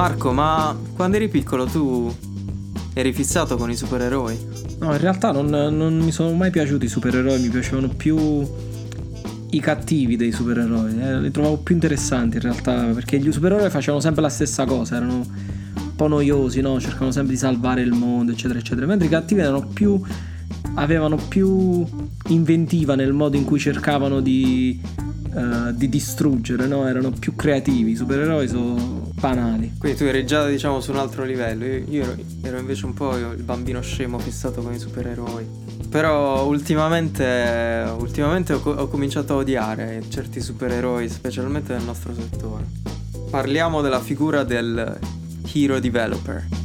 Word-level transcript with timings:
Marco, 0.00 0.32
ma 0.32 0.74
quando 0.96 1.16
eri 1.16 1.28
piccolo 1.28 1.66
tu 1.66 2.10
eri 2.94 3.12
fissato 3.12 3.58
con 3.58 3.70
i 3.70 3.76
supereroi? 3.76 4.38
No, 4.78 4.92
in 4.92 4.98
realtà 4.98 5.30
non, 5.30 5.48
non 5.50 5.98
mi 5.98 6.10
sono 6.10 6.32
mai 6.32 6.50
piaciuti 6.50 6.86
i 6.86 6.88
supereroi, 6.88 7.38
mi 7.38 7.50
piacevano 7.50 7.88
più 7.88 8.16
i 9.50 9.60
cattivi 9.60 10.16
dei 10.16 10.32
supereroi. 10.32 10.98
Eh, 10.98 11.20
li 11.20 11.30
trovavo 11.30 11.58
più 11.58 11.74
interessanti 11.74 12.36
in 12.36 12.42
realtà, 12.44 12.84
perché 12.94 13.18
gli 13.18 13.30
supereroi 13.30 13.68
facevano 13.68 14.00
sempre 14.00 14.22
la 14.22 14.30
stessa 14.30 14.64
cosa, 14.64 14.96
erano 14.96 15.16
un 15.16 15.94
po' 15.94 16.08
noiosi, 16.08 16.62
no? 16.62 16.80
Cercavano 16.80 17.12
sempre 17.12 17.34
di 17.34 17.38
salvare 17.38 17.82
il 17.82 17.92
mondo, 17.92 18.32
eccetera, 18.32 18.58
eccetera. 18.58 18.86
Mentre 18.86 19.06
i 19.06 19.10
cattivi 19.10 19.42
erano 19.42 19.66
più 19.66 20.00
avevano 20.76 21.16
più 21.16 21.84
inventiva 22.28 22.94
nel 22.94 23.12
modo 23.12 23.36
in 23.36 23.44
cui 23.44 23.58
cercavano 23.58 24.20
di, 24.20 24.80
uh, 25.32 25.72
di 25.72 25.88
distruggere, 25.88 26.66
no? 26.66 26.86
erano 26.86 27.10
più 27.10 27.34
creativi, 27.34 27.92
i 27.92 27.96
supereroi 27.96 28.48
sono 28.48 29.10
banali. 29.14 29.74
Quindi 29.78 29.98
tu 29.98 30.04
eri 30.04 30.26
già 30.26 30.46
diciamo 30.46 30.80
su 30.80 30.90
un 30.90 30.98
altro 30.98 31.24
livello, 31.24 31.64
io, 31.64 31.84
io 31.88 32.02
ero, 32.02 32.16
ero, 32.42 32.58
invece 32.58 32.86
un 32.86 32.94
po' 32.94 33.16
il 33.16 33.42
bambino 33.42 33.80
scemo 33.80 34.18
fissato 34.18 34.62
con 34.62 34.72
i 34.72 34.78
supereroi. 34.78 35.68
Però 35.88 36.46
ultimamente, 36.46 37.84
ultimamente 37.98 38.52
ho, 38.52 38.60
ho 38.60 38.88
cominciato 38.88 39.34
a 39.34 39.36
odiare 39.36 40.02
certi 40.08 40.40
supereroi, 40.40 41.08
specialmente 41.08 41.72
nel 41.72 41.82
nostro 41.82 42.14
settore. 42.14 42.64
Parliamo 43.30 43.80
della 43.80 44.00
figura 44.00 44.44
del 44.44 44.98
hero 45.52 45.80
developer. 45.80 46.59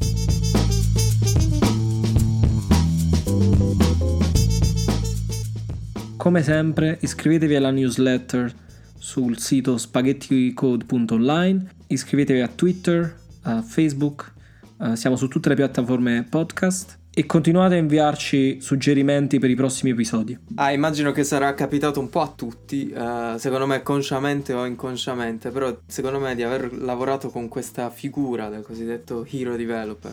Come 6.26 6.42
sempre 6.42 6.98
iscrivetevi 7.02 7.56
alla 7.56 7.70
newsletter 7.70 8.52
sul 8.98 9.38
sito 9.38 9.78
spaghetticode.online, 9.78 11.70
iscrivetevi 11.86 12.42
a 12.42 12.48
Twitter, 12.48 13.16
a 13.44 13.62
Facebook, 13.62 14.34
uh, 14.78 14.96
siamo 14.96 15.18
su 15.18 15.28
tutte 15.28 15.50
le 15.50 15.56
piattaforme 15.56 16.26
podcast 16.28 16.98
e 17.14 17.28
continuate 17.28 17.76
a 17.76 17.78
inviarci 17.78 18.60
suggerimenti 18.60 19.38
per 19.38 19.52
i 19.52 19.56
prossimi 19.56 19.92
episodi. 19.92 20.36
Ah, 20.56 20.72
immagino 20.72 21.12
che 21.12 21.24
sarà 21.24 21.54
capitato 21.54 22.00
un 22.00 22.10
po' 22.10 22.22
a 22.22 22.34
tutti, 22.36 22.92
uh, 22.92 23.38
secondo 23.38 23.68
me 23.68 23.84
consciamente 23.84 24.52
o 24.54 24.66
inconsciamente, 24.66 25.52
però 25.52 25.78
secondo 25.86 26.20
me 26.20 26.34
di 26.34 26.42
aver 26.42 26.76
lavorato 26.76 27.30
con 27.30 27.48
questa 27.48 27.92
figura 27.92 28.50
del 28.50 28.64
cosiddetto 28.64 29.28
hero 29.30 29.56
developer. 29.56 30.12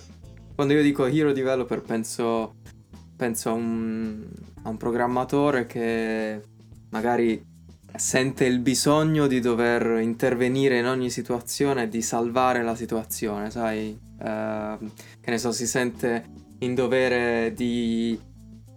Quando 0.54 0.74
io 0.74 0.82
dico 0.82 1.06
hero 1.06 1.32
developer 1.32 1.80
penso, 1.80 2.56
penso 3.16 3.48
a 3.48 3.52
un, 3.52 4.26
a 4.62 4.68
un 4.68 4.76
programmatore 4.76 5.66
che 5.66 6.40
magari 6.90 7.50
sente 7.94 8.44
il 8.44 8.58
bisogno 8.60 9.26
di 9.26 9.40
dover 9.40 10.00
intervenire 10.00 10.78
in 10.78 10.86
ogni 10.86 11.10
situazione 11.10 11.84
e 11.84 11.88
di 11.88 12.02
salvare 12.02 12.62
la 12.62 12.74
situazione, 12.74 13.50
sai? 13.50 13.98
Uh, 14.18 14.90
che 15.20 15.30
ne 15.30 15.38
so, 15.38 15.52
si 15.52 15.66
sente 15.66 16.24
in 16.58 16.74
dovere 16.74 17.52
di, 17.54 18.18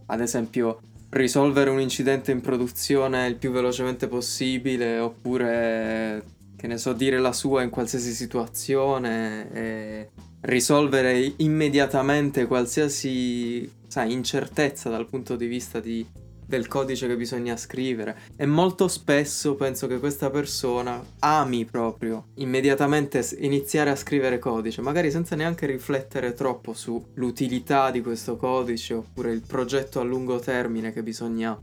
ad 0.08 0.22
esempio, 0.22 0.80
risolvere 1.10 1.70
un 1.70 1.80
incidente 1.80 2.32
in 2.32 2.42
produzione 2.42 3.28
il 3.28 3.36
più 3.36 3.52
velocemente 3.52 4.08
possibile 4.08 5.00
oppure, 5.00 6.24
che 6.58 6.68
ne 6.68 6.78
so, 6.78 6.94
dire 6.94 7.20
la 7.20 7.32
sua 7.32 7.62
in 7.62 7.70
qualsiasi 7.70 8.12
situazione 8.12 9.52
e 9.54 10.10
risolvere 10.46 11.34
immediatamente 11.38 12.46
qualsiasi, 12.46 13.70
sai, 13.88 14.12
incertezza 14.12 14.90
dal 14.90 15.08
punto 15.08 15.36
di 15.36 15.48
vista 15.48 15.80
di 15.80 16.06
del 16.48 16.68
codice 16.68 17.08
che 17.08 17.18
bisogna 17.18 17.58
scrivere 17.58 18.18
e 18.36 18.46
molto 18.46 18.88
spesso 18.88 19.56
penso 19.56 19.88
che 19.88 20.00
questa 20.00 20.30
persona 20.30 21.04
ami 21.20 21.66
proprio 21.66 22.28
immediatamente 22.36 23.28
iniziare 23.40 23.90
a 23.90 23.96
scrivere 23.96 24.40
codice, 24.40 24.82
magari 24.82 25.12
senza 25.12 25.36
neanche 25.36 25.66
riflettere 25.66 26.34
troppo 26.34 26.74
sull'utilità 26.74 27.92
di 27.92 28.02
questo 28.02 28.38
codice 28.38 28.94
oppure 28.94 29.32
il 29.32 29.42
progetto 29.42 30.00
a 30.00 30.04
lungo 30.04 30.40
termine 30.40 30.94
che 30.94 31.04
bisogna 31.04 31.60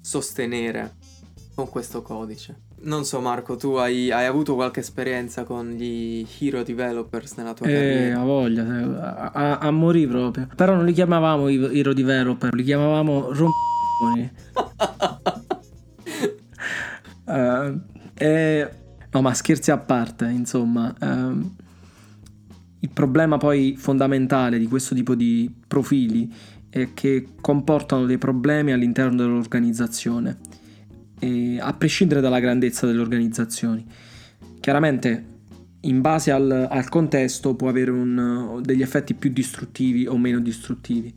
sostenere 0.00 0.94
con 1.54 1.68
questo 1.68 2.02
codice. 2.02 2.71
Non 2.84 3.04
so 3.04 3.20
Marco, 3.20 3.56
tu 3.56 3.74
hai, 3.74 4.10
hai 4.10 4.26
avuto 4.26 4.54
qualche 4.54 4.80
esperienza 4.80 5.44
con 5.44 5.70
gli 5.70 6.26
hero 6.40 6.62
developers 6.62 7.34
nella 7.36 7.54
tua 7.54 7.66
eh, 7.66 7.72
carriera? 7.72 8.20
a 8.20 8.24
voglia, 8.24 8.64
a, 8.64 9.30
a, 9.30 9.58
a 9.58 9.70
morire 9.70 10.08
proprio. 10.08 10.48
Però 10.54 10.74
non 10.74 10.84
li 10.84 10.92
chiamavamo 10.92 11.48
hero 11.48 11.92
developer, 11.92 12.52
li 12.54 12.64
chiamavamo 12.64 13.32
romp 13.32 13.52
uh, 17.24 17.80
e, 18.14 18.70
no, 19.10 19.20
ma 19.20 19.34
scherzi 19.34 19.70
a 19.70 19.78
parte, 19.78 20.26
insomma, 20.26 20.92
uh, 21.00 21.50
il 22.80 22.90
problema 22.90 23.38
poi 23.38 23.76
fondamentale 23.76 24.58
di 24.58 24.66
questo 24.66 24.94
tipo 24.94 25.14
di 25.14 25.52
profili 25.68 26.32
è 26.68 26.94
che 26.94 27.28
comportano 27.40 28.06
dei 28.06 28.18
problemi 28.18 28.72
all'interno 28.72 29.16
dell'organizzazione, 29.16 30.38
e, 31.22 31.58
a 31.60 31.72
prescindere 31.74 32.20
dalla 32.20 32.40
grandezza 32.40 32.86
delle 32.86 33.00
organizzazioni. 33.00 33.86
Chiaramente 34.58 35.30
in 35.82 36.00
base 36.00 36.30
al, 36.30 36.68
al 36.70 36.88
contesto 36.88 37.54
può 37.54 37.68
avere 37.68 37.90
un, 37.90 38.60
degli 38.62 38.82
effetti 38.82 39.14
più 39.14 39.30
distruttivi 39.30 40.06
o 40.06 40.18
meno 40.18 40.40
distruttivi. 40.40 41.14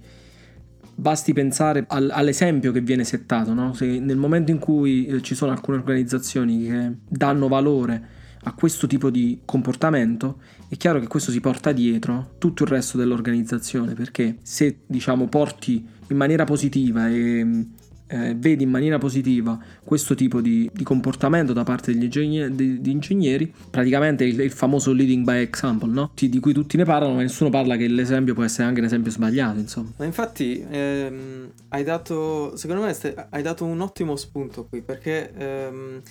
Basti 0.97 1.33
pensare 1.33 1.85
al, 1.87 2.09
all'esempio 2.11 2.71
che 2.71 2.81
viene 2.81 3.03
settato, 3.03 3.53
no? 3.53 3.73
Se 3.73 3.99
nel 3.99 4.17
momento 4.17 4.51
in 4.51 4.59
cui 4.59 5.05
eh, 5.07 5.21
ci 5.21 5.35
sono 5.35 5.51
alcune 5.51 5.77
organizzazioni 5.77 6.65
che 6.65 6.91
danno 7.07 7.47
valore 7.47 8.23
a 8.43 8.53
questo 8.53 8.87
tipo 8.87 9.09
di 9.09 9.41
comportamento, 9.43 10.39
è 10.69 10.77
chiaro 10.77 10.99
che 10.99 11.07
questo 11.07 11.31
si 11.31 11.41
porta 11.41 11.71
dietro 11.71 12.35
tutto 12.37 12.63
il 12.63 12.69
resto 12.69 12.97
dell'organizzazione, 12.97 13.93
perché 13.93 14.37
se 14.43 14.81
diciamo 14.85 15.27
porti 15.27 15.85
in 16.07 16.15
maniera 16.15 16.43
positiva 16.43 17.09
e 17.09 17.65
eh, 18.07 18.35
vedi 18.35 18.63
in 18.63 18.69
maniera 18.69 18.97
positiva 18.97 19.57
questo 19.83 20.15
tipo 20.15 20.41
di, 20.41 20.69
di 20.73 20.83
comportamento 20.83 21.53
da 21.53 21.63
parte 21.63 21.91
degli 21.91 22.03
ingegneri, 22.03 22.55
di, 22.55 22.81
di 22.81 22.91
ingegneri 22.91 23.51
praticamente 23.69 24.23
il, 24.23 24.39
il, 24.39 24.51
famoso 24.51 24.91
leading 24.91 25.23
by 25.23 25.37
example, 25.37 25.91
no? 25.91 26.11
di 26.13 26.39
cui 26.39 26.53
tutti 26.53 26.77
ne 26.77 26.85
parlano, 26.85 27.15
ma 27.15 27.21
nessuno 27.21 27.49
parla 27.49 27.75
che 27.75 27.87
l'esempio 27.87 28.33
può 28.33 28.43
essere 28.43 28.67
anche 28.67 28.79
un 28.79 28.85
esempio 28.85 29.11
sbagliato. 29.11 29.59
Insomma. 29.59 29.91
Ma 29.97 30.05
infatti 30.05 30.65
ehm, 30.69 31.49
hai 31.69 31.83
dato, 31.83 32.55
secondo 32.55 32.83
me, 32.83 32.95
hai 33.29 33.41
dato 33.41 33.65
un 33.65 33.81
ottimo 33.81 34.15
spunto 34.15 34.65
qui 34.65 34.81
perché. 34.81 35.31
Ehm, 35.35 36.01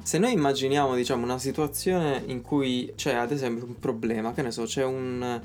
se 0.00 0.16
noi 0.16 0.32
immaginiamo, 0.32 0.94
diciamo, 0.94 1.24
una 1.24 1.38
situazione 1.38 2.22
in 2.28 2.40
cui 2.40 2.90
c'è 2.96 3.12
ad 3.12 3.30
esempio 3.30 3.66
un 3.66 3.78
problema, 3.78 4.32
che 4.32 4.40
ne 4.40 4.50
so, 4.50 4.62
c'è 4.62 4.82
un, 4.82 5.38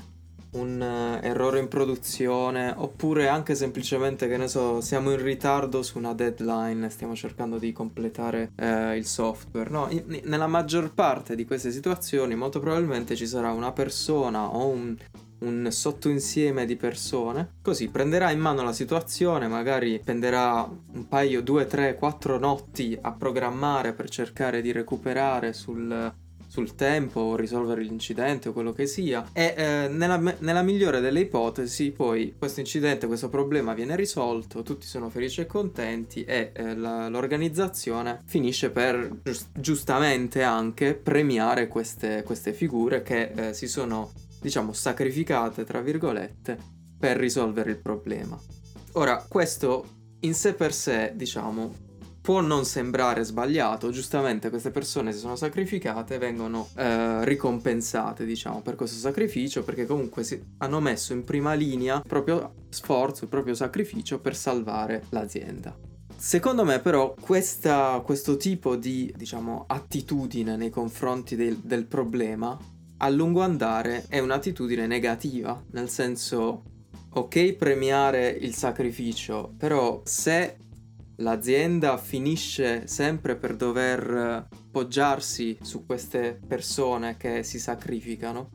un 0.54 0.80
uh, 0.80 1.24
errore 1.24 1.58
in 1.58 1.68
produzione 1.68 2.72
oppure 2.76 3.28
anche 3.28 3.54
semplicemente 3.54 4.28
che 4.28 4.36
ne 4.36 4.48
so 4.48 4.80
siamo 4.80 5.10
in 5.12 5.22
ritardo 5.22 5.82
su 5.82 5.98
una 5.98 6.14
deadline 6.14 6.90
stiamo 6.90 7.14
cercando 7.14 7.58
di 7.58 7.72
completare 7.72 8.52
uh, 8.56 8.94
il 8.94 9.06
software 9.06 9.70
no? 9.70 9.88
In, 9.90 10.20
nella 10.24 10.46
maggior 10.46 10.92
parte 10.92 11.34
di 11.34 11.44
queste 11.44 11.70
situazioni 11.70 12.34
molto 12.34 12.60
probabilmente 12.60 13.16
ci 13.16 13.26
sarà 13.26 13.50
una 13.52 13.72
persona 13.72 14.54
o 14.54 14.66
un, 14.66 14.96
un 15.40 15.68
sottoinsieme 15.70 16.66
di 16.66 16.76
persone 16.76 17.54
così 17.62 17.88
prenderà 17.88 18.30
in 18.30 18.40
mano 18.40 18.62
la 18.62 18.72
situazione 18.72 19.48
magari 19.48 19.98
spenderà 20.00 20.68
un 20.92 21.08
paio 21.08 21.42
due 21.42 21.66
tre 21.66 21.94
quattro 21.94 22.38
notti 22.38 22.96
a 23.00 23.12
programmare 23.12 23.92
per 23.92 24.08
cercare 24.08 24.60
di 24.60 24.72
recuperare 24.72 25.52
sul 25.52 26.12
sul 26.54 26.76
tempo 26.76 27.34
risolvere 27.34 27.82
l'incidente 27.82 28.48
o 28.48 28.52
quello 28.52 28.72
che 28.72 28.86
sia 28.86 29.28
e 29.32 29.54
eh, 29.56 29.88
nella, 29.88 30.16
nella, 30.38 30.62
migliore 30.62 31.00
delle 31.00 31.18
ipotesi 31.18 31.90
poi 31.90 32.36
questo 32.38 32.60
incidente, 32.60 33.08
questo 33.08 33.28
problema 33.28 33.74
viene 33.74 33.96
risolto, 33.96 34.62
tutti 34.62 34.86
sono 34.86 35.10
felici 35.10 35.40
e 35.40 35.46
contenti 35.46 36.22
e 36.22 36.52
eh, 36.54 36.76
la, 36.76 37.08
l'organizzazione 37.08 38.20
finisce 38.26 38.70
per 38.70 39.18
giust- 39.24 39.48
giustamente 39.58 40.44
anche 40.44 40.94
premiare 40.94 41.66
queste, 41.66 42.22
queste 42.22 42.52
figure 42.52 43.02
che 43.02 43.32
eh, 43.34 43.52
si 43.52 43.66
sono 43.66 44.12
diciamo 44.40 44.72
sacrificate 44.72 45.64
tra 45.64 45.80
virgolette 45.80 46.56
per 46.96 47.16
risolvere 47.16 47.70
il 47.70 47.78
problema. 47.78 48.38
Ora 48.92 49.26
questo 49.28 49.86
in 50.20 50.34
sé 50.34 50.54
per 50.54 50.72
sé 50.72 51.14
diciamo 51.16 51.74
può 52.24 52.40
non 52.40 52.64
sembrare 52.64 53.22
sbagliato, 53.22 53.90
giustamente 53.90 54.48
queste 54.48 54.70
persone 54.70 55.12
si 55.12 55.18
sono 55.18 55.36
sacrificate 55.36 56.16
vengono 56.16 56.70
eh, 56.74 57.22
ricompensate, 57.22 58.24
diciamo, 58.24 58.62
per 58.62 58.76
questo 58.76 58.96
sacrificio, 58.96 59.62
perché 59.62 59.84
comunque 59.84 60.24
hanno 60.56 60.80
messo 60.80 61.12
in 61.12 61.22
prima 61.22 61.52
linea 61.52 61.96
il 61.96 62.06
proprio 62.06 62.54
sforzo, 62.70 63.24
il 63.24 63.30
proprio 63.30 63.52
sacrificio 63.52 64.20
per 64.20 64.34
salvare 64.34 65.04
l'azienda. 65.10 65.76
Secondo 66.16 66.64
me 66.64 66.78
però 66.78 67.14
questa, 67.20 68.00
questo 68.02 68.38
tipo 68.38 68.76
di, 68.76 69.12
diciamo, 69.14 69.64
attitudine 69.66 70.56
nei 70.56 70.70
confronti 70.70 71.36
del, 71.36 71.58
del 71.58 71.84
problema 71.84 72.58
a 72.96 73.08
lungo 73.10 73.42
andare 73.42 74.06
è 74.08 74.18
un'attitudine 74.18 74.86
negativa, 74.86 75.62
nel 75.72 75.90
senso 75.90 76.62
ok 77.16 77.52
premiare 77.52 78.28
il 78.28 78.54
sacrificio, 78.54 79.52
però 79.58 80.00
se 80.04 80.56
l'azienda 81.16 81.96
finisce 81.96 82.86
sempre 82.86 83.36
per 83.36 83.56
dover 83.56 84.48
poggiarsi 84.70 85.58
su 85.60 85.86
queste 85.86 86.40
persone 86.46 87.16
che 87.16 87.42
si 87.42 87.58
sacrificano, 87.58 88.50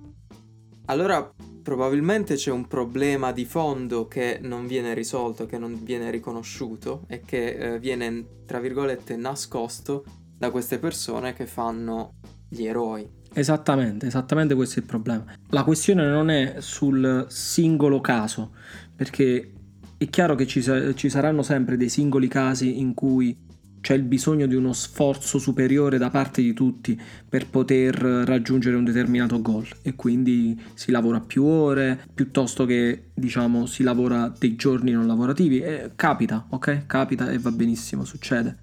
allora 0.86 1.34
probabilmente 1.62 2.36
c'è 2.36 2.52
un 2.52 2.68
problema 2.68 3.32
di 3.32 3.46
fondo 3.46 4.08
che 4.08 4.40
non 4.42 4.66
viene 4.66 4.94
risolto, 4.94 5.46
che 5.46 5.58
non 5.58 5.84
viene 5.84 6.10
riconosciuto 6.10 7.04
e 7.08 7.22
che 7.22 7.50
eh, 7.50 7.80
viene, 7.80 8.44
tra 8.46 8.60
virgolette, 8.60 9.16
nascosto 9.16 10.04
da 10.36 10.50
queste 10.50 10.80
persone 10.80 11.34
che 11.34 11.46
fanno 11.46 12.16
gli 12.48 12.66
eroi. 12.66 13.08
Esattamente, 13.32 14.08
esattamente 14.08 14.56
questo 14.56 14.80
è 14.80 14.82
il 14.82 14.88
problema. 14.88 15.26
La 15.50 15.64
questione 15.64 16.08
non 16.08 16.32
è 16.32 16.56
sul 16.58 17.28
singolo 17.30 18.02
caso, 18.02 18.56
perché 18.96 19.54
è 20.00 20.10
chiaro 20.10 20.36
che 20.36 20.48
ci, 20.48 20.64
ci 20.96 21.10
saranno 21.10 21.44
sempre 21.44 21.76
dei 21.76 21.90
singoli 21.90 22.30
casi 22.30 22.80
in 22.80 22.94
cui 22.94 23.36
c'è 23.82 23.96
il 23.96 24.04
bisogno 24.04 24.46
di 24.46 24.56
uno 24.56 24.72
sforzo 24.72 25.38
superiore 25.40 25.98
da 25.98 26.10
parte 26.10 26.42
di 26.42 26.54
tutti 26.54 27.00
per 27.28 27.48
poter 27.48 27.96
raggiungere 27.98 28.78
un 28.78 28.86
determinato 28.86 29.42
goal 29.42 29.68
e 29.82 29.96
quindi 29.96 30.58
si 30.74 30.92
lavora 30.92 31.20
più 31.20 31.44
ore 31.44 32.00
piuttosto 32.14 32.66
che 32.66 33.10
diciamo 33.14 33.66
si 33.66 33.84
lavora 33.84 34.34
dei 34.38 34.56
giorni 34.56 34.92
non 34.92 35.06
lavorativi 35.06 35.60
e 35.60 35.92
capita, 35.96 36.46
ok? 36.50 36.86
Capita 36.86 37.30
e 37.30 37.38
va 37.38 37.52
benissimo, 37.52 38.06
succede. 38.06 38.60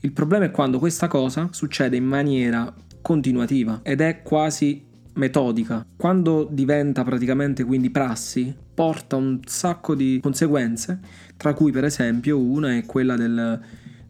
Il 0.00 0.12
problema 0.12 0.44
è 0.44 0.50
quando 0.50 0.78
questa 0.78 1.08
cosa 1.08 1.48
succede 1.50 1.96
in 1.96 2.04
maniera 2.04 2.70
continuativa 3.00 3.80
ed 3.82 4.02
è 4.02 4.20
quasi 4.20 4.84
metodica. 5.14 5.84
Quando 5.96 6.48
diventa 6.50 7.04
praticamente 7.04 7.64
quindi 7.64 7.90
prassi, 7.90 8.54
porta 8.74 9.16
un 9.16 9.40
sacco 9.44 9.94
di 9.94 10.18
conseguenze, 10.22 10.98
tra 11.36 11.54
cui 11.54 11.72
per 11.72 11.84
esempio 11.84 12.38
una 12.38 12.76
è 12.76 12.84
quella 12.84 13.16
del 13.16 13.60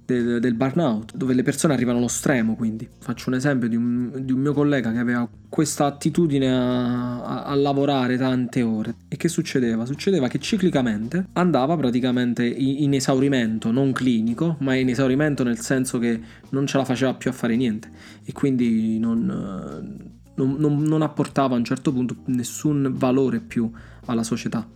del, 0.04 0.38
del, 0.38 0.54
burnout, 0.54 1.14
dove 1.14 1.34
le 1.34 1.42
persone 1.42 1.74
arrivano 1.74 1.98
allo 1.98 2.08
stremo. 2.08 2.54
Quindi 2.54 2.88
faccio 2.98 3.30
un 3.30 3.36
esempio 3.36 3.68
di 3.68 3.76
un, 3.76 4.12
di 4.20 4.32
un 4.32 4.40
mio 4.40 4.52
collega 4.52 4.92
che 4.92 4.98
aveva 4.98 5.28
questa 5.48 5.86
attitudine 5.86 6.50
a, 6.50 7.22
a, 7.22 7.44
a, 7.44 7.54
lavorare 7.54 8.16
tante 8.16 8.62
ore. 8.62 8.94
E 9.08 9.16
che 9.16 9.28
succedeva? 9.28 9.86
Succedeva 9.86 10.28
che 10.28 10.38
ciclicamente 10.38 11.26
andava 11.32 11.76
praticamente 11.76 12.44
in, 12.44 12.82
in, 12.82 12.94
esaurimento, 12.94 13.70
non 13.70 13.92
clinico, 13.92 14.56
ma 14.60 14.74
in 14.74 14.88
esaurimento 14.88 15.42
nel 15.42 15.58
senso 15.60 15.98
che 15.98 16.20
non 16.50 16.66
ce 16.66 16.76
la 16.76 16.84
faceva 16.84 17.14
più 17.14 17.30
a 17.30 17.32
fare 17.32 17.56
niente 17.56 17.88
e 18.24 18.32
quindi 18.32 18.98
non. 18.98 20.22
Non, 20.36 20.56
non, 20.58 20.82
non 20.82 21.02
apportava 21.02 21.54
a 21.54 21.58
un 21.58 21.64
certo 21.64 21.92
punto 21.92 22.16
nessun 22.26 22.92
valore 22.94 23.40
più 23.40 23.70
alla 24.06 24.24
società 24.24 24.66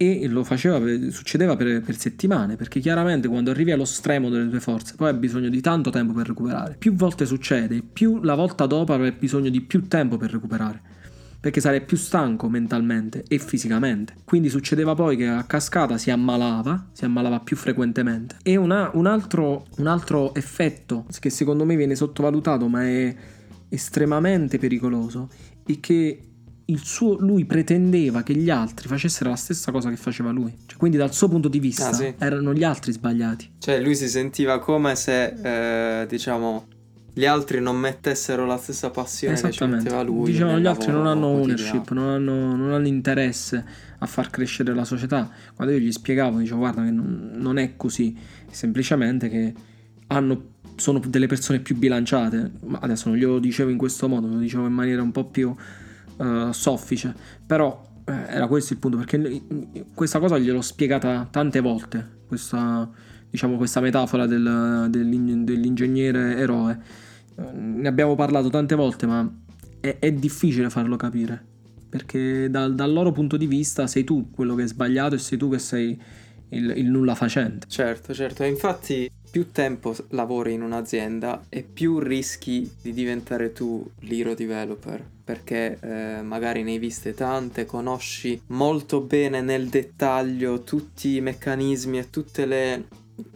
e 0.00 0.28
lo 0.28 0.44
faceva, 0.44 0.78
succedeva 1.10 1.56
per, 1.56 1.82
per, 1.82 1.96
settimane, 1.98 2.54
perché 2.54 2.78
chiaramente 2.78 3.26
quando 3.26 3.50
arrivi 3.50 3.72
allo 3.72 3.84
stremo 3.84 4.30
delle 4.30 4.48
tue 4.48 4.60
forze, 4.60 4.94
poi 4.96 5.08
hai 5.08 5.16
bisogno 5.16 5.48
di 5.48 5.60
tanto 5.60 5.90
tempo 5.90 6.12
per 6.12 6.28
recuperare. 6.28 6.76
Più 6.78 6.94
volte 6.94 7.26
succede, 7.26 7.82
più 7.82 8.22
la 8.22 8.36
volta 8.36 8.66
dopo 8.66 8.92
avrai 8.92 9.10
bisogno 9.10 9.50
di 9.50 9.60
più 9.60 9.88
tempo 9.88 10.16
per 10.16 10.30
recuperare, 10.30 10.80
perché 11.40 11.60
sarai 11.60 11.82
più 11.82 11.96
stanco 11.96 12.48
mentalmente 12.48 13.24
e 13.26 13.38
fisicamente. 13.38 14.14
Quindi 14.22 14.50
succedeva 14.50 14.94
poi 14.94 15.16
che 15.16 15.26
a 15.26 15.42
cascata 15.42 15.98
si 15.98 16.12
ammalava, 16.12 16.90
si 16.92 17.04
ammalava 17.04 17.40
più 17.40 17.56
frequentemente. 17.56 18.36
E 18.44 18.54
una, 18.54 18.92
un, 18.94 19.06
altro, 19.06 19.66
un 19.78 19.88
altro 19.88 20.32
effetto 20.36 21.06
che 21.18 21.28
secondo 21.28 21.64
me 21.64 21.74
viene 21.74 21.96
sottovalutato, 21.96 22.68
ma 22.68 22.86
è 22.86 23.16
estremamente 23.68 24.58
pericoloso, 24.58 25.28
è 25.64 25.80
che 25.80 26.22
suo, 26.76 27.16
lui 27.18 27.46
pretendeva 27.46 28.22
che 28.22 28.34
gli 28.34 28.50
altri 28.50 28.88
facessero 28.88 29.30
la 29.30 29.36
stessa 29.36 29.72
cosa 29.72 29.88
che 29.88 29.96
faceva 29.96 30.30
lui. 30.30 30.54
Cioè, 30.66 30.78
quindi 30.78 30.96
dal 30.96 31.12
suo 31.14 31.28
punto 31.28 31.48
di 31.48 31.60
vista 31.60 31.88
ah, 31.88 31.92
sì. 31.92 32.14
erano 32.18 32.52
gli 32.52 32.64
altri 32.64 32.92
sbagliati. 32.92 33.52
Cioè 33.58 33.80
lui 33.80 33.94
si 33.94 34.08
sentiva 34.08 34.58
come 34.58 34.94
se, 34.94 36.02
eh, 36.02 36.06
diciamo, 36.06 36.66
gli 37.12 37.24
altri 37.24 37.60
non 37.60 37.76
mettessero 37.76 38.46
la 38.46 38.58
stessa 38.58 38.90
passione 38.90 39.40
che 39.40 39.50
ci 39.50 39.64
metteva 39.64 40.02
lui. 40.02 40.32
Diciamo, 40.32 40.58
gli 40.58 40.66
altri 40.66 40.92
non 40.92 41.06
hanno 41.06 41.26
ownership, 41.26 41.90
non 41.90 42.08
hanno, 42.08 42.54
non 42.54 42.72
hanno, 42.72 42.86
interesse 42.86 43.64
a 43.98 44.06
far 44.06 44.30
crescere 44.30 44.74
la 44.74 44.84
società. 44.84 45.28
Quando 45.54 45.74
io 45.74 45.80
gli 45.80 45.90
spiegavo, 45.90 46.38
dicevo 46.38 46.58
guarda 46.58 46.84
che 46.84 46.90
non, 46.90 47.32
non 47.34 47.58
è 47.58 47.76
così, 47.76 48.16
semplicemente 48.50 49.28
che 49.28 49.54
hanno 50.08 50.56
sono 50.78 51.00
delle 51.06 51.26
persone 51.26 51.60
più 51.60 51.76
bilanciate. 51.76 52.50
Adesso 52.80 53.08
non 53.08 53.18
glielo 53.18 53.38
dicevo 53.38 53.70
in 53.70 53.76
questo 53.76 54.08
modo, 54.08 54.26
lo 54.26 54.38
dicevo 54.38 54.66
in 54.66 54.72
maniera 54.72 55.02
un 55.02 55.12
po' 55.12 55.24
più 55.24 55.54
uh, 56.16 56.52
soffice, 56.52 57.14
però 57.46 57.86
eh, 58.08 58.34
era 58.34 58.46
questo 58.46 58.72
il 58.72 58.78
punto, 58.78 58.96
perché 58.96 59.42
questa 59.94 60.18
cosa 60.18 60.38
gliel'ho 60.38 60.62
spiegata 60.62 61.28
tante 61.30 61.60
volte, 61.60 62.20
questa, 62.26 62.88
diciamo, 63.28 63.56
questa 63.56 63.80
metafora 63.80 64.26
del, 64.26 64.86
dell'ingegnere 64.88 66.36
eroe. 66.36 66.78
Eh, 67.36 67.52
ne 67.52 67.88
abbiamo 67.88 68.14
parlato 68.14 68.48
tante 68.48 68.74
volte, 68.74 69.06
ma 69.06 69.30
è, 69.80 69.98
è 69.98 70.12
difficile 70.12 70.70
farlo 70.70 70.96
capire, 70.96 71.44
perché 71.88 72.48
dal, 72.48 72.74
dal, 72.74 72.92
loro 72.92 73.12
punto 73.12 73.36
di 73.36 73.46
vista 73.46 73.86
sei 73.86 74.04
tu 74.04 74.30
quello 74.30 74.54
che 74.54 74.62
è 74.62 74.66
sbagliato 74.66 75.14
e 75.14 75.18
sei 75.18 75.36
tu 75.36 75.50
che 75.50 75.58
sei 75.58 76.00
il, 76.50 76.72
il 76.76 76.86
nulla 76.86 77.14
facente. 77.14 77.66
Certo, 77.68 78.14
certo, 78.14 78.42
infatti 78.44 79.10
più 79.30 79.50
tempo 79.50 79.94
lavori 80.10 80.52
in 80.52 80.62
un'azienda 80.62 81.44
e 81.48 81.62
più 81.62 81.98
rischi 81.98 82.70
di 82.80 82.92
diventare 82.92 83.52
tu 83.52 83.88
l'hero 84.00 84.34
developer 84.34 85.16
perché 85.28 85.78
eh, 85.82 86.22
magari 86.22 86.62
ne 86.62 86.70
hai 86.70 86.78
viste 86.78 87.12
tante, 87.12 87.66
conosci 87.66 88.40
molto 88.46 89.02
bene 89.02 89.42
nel 89.42 89.68
dettaglio 89.68 90.62
tutti 90.62 91.16
i 91.16 91.20
meccanismi 91.20 91.98
e 91.98 92.08
tutte 92.08 92.46
le, 92.46 92.84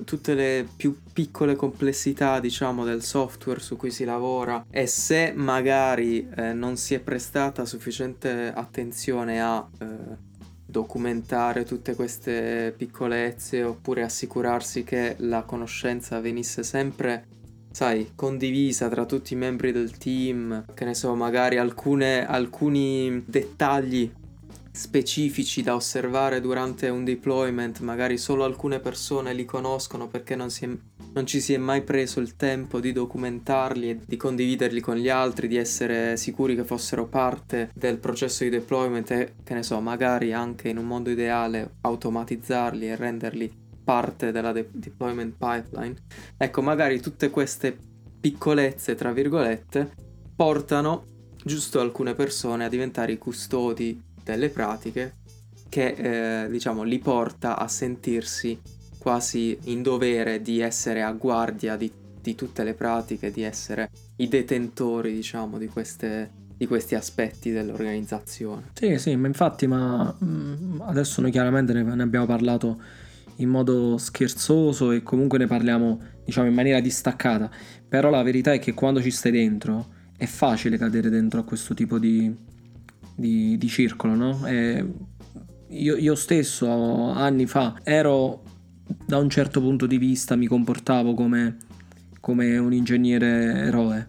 tutte 0.02 0.32
le 0.32 0.66
più 0.74 0.96
piccole 1.12 1.54
complessità 1.54 2.40
diciamo 2.40 2.86
del 2.86 3.02
software 3.02 3.60
su 3.60 3.76
cui 3.76 3.90
si 3.90 4.04
lavora. 4.04 4.64
E 4.70 4.86
se 4.86 5.34
magari 5.36 6.26
eh, 6.34 6.54
non 6.54 6.78
si 6.78 6.94
è 6.94 6.98
prestata 6.98 7.66
sufficiente 7.66 8.50
attenzione 8.54 9.42
a 9.42 9.68
eh, 9.78 10.30
documentare 10.72 11.64
tutte 11.64 11.94
queste 11.94 12.74
piccolezze 12.76 13.62
oppure 13.62 14.02
assicurarsi 14.02 14.82
che 14.82 15.14
la 15.18 15.42
conoscenza 15.42 16.18
venisse 16.20 16.64
sempre, 16.64 17.26
sai, 17.70 18.12
condivisa 18.16 18.88
tra 18.88 19.04
tutti 19.04 19.34
i 19.34 19.36
membri 19.36 19.70
del 19.70 19.96
team, 19.96 20.64
che 20.74 20.84
ne 20.84 20.94
so, 20.94 21.14
magari 21.14 21.58
alcune, 21.58 22.26
alcuni 22.26 23.22
dettagli 23.24 24.10
specifici 24.74 25.62
da 25.62 25.74
osservare 25.74 26.40
durante 26.40 26.88
un 26.88 27.04
deployment, 27.04 27.80
magari 27.80 28.16
solo 28.16 28.44
alcune 28.44 28.80
persone 28.80 29.34
li 29.34 29.44
conoscono 29.44 30.08
perché 30.08 30.34
non, 30.34 30.48
è, 30.48 30.68
non, 31.12 31.26
ci 31.26 31.40
si 31.40 31.52
è 31.52 31.58
mai 31.58 31.82
preso 31.82 32.20
il 32.20 32.36
tempo 32.36 32.80
di 32.80 32.90
documentarli 32.90 33.90
e 33.90 34.00
di 34.06 34.16
condividerli 34.16 34.80
con 34.80 34.96
gli 34.96 35.10
altri, 35.10 35.46
di 35.46 35.56
essere 35.56 36.16
sicuri 36.16 36.56
che 36.56 36.64
fossero 36.64 37.06
parte 37.06 37.70
del 37.74 37.98
processo 37.98 38.44
di 38.44 38.50
deployment 38.50 39.10
e 39.10 39.34
che 39.44 39.52
ne 39.52 39.62
so, 39.62 39.78
magari 39.80 40.32
anche 40.32 40.70
in 40.70 40.78
un 40.78 40.86
mondo 40.86 41.10
ideale 41.10 41.74
automatizzarli 41.82 42.88
e 42.88 42.96
renderli 42.96 43.52
parte 43.84 44.32
della 44.32 44.52
de- 44.52 44.70
deployment 44.72 45.34
pipeline. 45.36 45.96
Ecco, 46.38 46.62
magari 46.62 46.98
tutte 47.00 47.28
queste 47.28 47.76
piccolezze, 48.18 48.94
tra 48.94 49.12
virgolette, 49.12 49.90
portano 50.34 51.04
giusto 51.44 51.80
alcune 51.80 52.14
persone 52.14 52.64
a 52.64 52.68
diventare 52.68 53.12
i 53.12 53.18
custodi 53.18 54.10
delle 54.24 54.48
pratiche 54.48 55.14
che 55.68 56.44
eh, 56.44 56.50
diciamo 56.50 56.82
li 56.82 56.98
porta 56.98 57.58
a 57.58 57.66
sentirsi 57.66 58.60
quasi 58.98 59.58
in 59.64 59.82
dovere 59.82 60.42
di 60.42 60.60
essere 60.60 61.02
a 61.02 61.10
guardia 61.12 61.76
di, 61.76 61.90
di 62.20 62.34
tutte 62.34 62.62
le 62.62 62.74
pratiche, 62.74 63.30
di 63.30 63.42
essere 63.42 63.90
i 64.16 64.28
detentori 64.28 65.14
diciamo 65.14 65.56
di, 65.58 65.68
queste, 65.68 66.30
di 66.56 66.66
questi 66.66 66.94
aspetti 66.94 67.50
dell'organizzazione. 67.50 68.70
Sì, 68.74 68.98
sì, 68.98 69.16
ma 69.16 69.26
infatti 69.26 69.66
ma 69.66 70.14
mm, 70.22 70.82
adesso 70.82 71.20
noi 71.20 71.30
chiaramente 71.30 71.72
ne 71.72 72.02
abbiamo 72.02 72.26
parlato 72.26 72.80
in 73.36 73.48
modo 73.48 73.96
scherzoso 73.96 74.92
e 74.92 75.02
comunque 75.02 75.38
ne 75.38 75.46
parliamo 75.46 76.00
diciamo 76.24 76.48
in 76.48 76.54
maniera 76.54 76.80
distaccata, 76.80 77.50
però 77.88 78.10
la 78.10 78.22
verità 78.22 78.52
è 78.52 78.58
che 78.58 78.74
quando 78.74 79.00
ci 79.00 79.10
stai 79.10 79.32
dentro 79.32 80.00
è 80.16 80.26
facile 80.26 80.76
cadere 80.76 81.08
dentro 81.08 81.40
a 81.40 81.44
questo 81.44 81.74
tipo 81.74 81.98
di, 81.98 82.32
di, 83.14 83.56
di 83.58 83.68
circolo, 83.68 84.14
no? 84.14 84.40
Io, 85.68 85.96
io, 85.96 86.14
stesso 86.14 86.68
anni 87.12 87.46
fa 87.46 87.80
ero 87.82 88.42
da 89.06 89.16
un 89.16 89.30
certo 89.30 89.60
punto 89.60 89.86
di 89.86 89.96
vista 89.96 90.36
mi 90.36 90.46
comportavo 90.46 91.14
come, 91.14 91.56
come 92.20 92.58
un 92.58 92.72
ingegnere 92.72 93.66
eroe. 93.66 94.08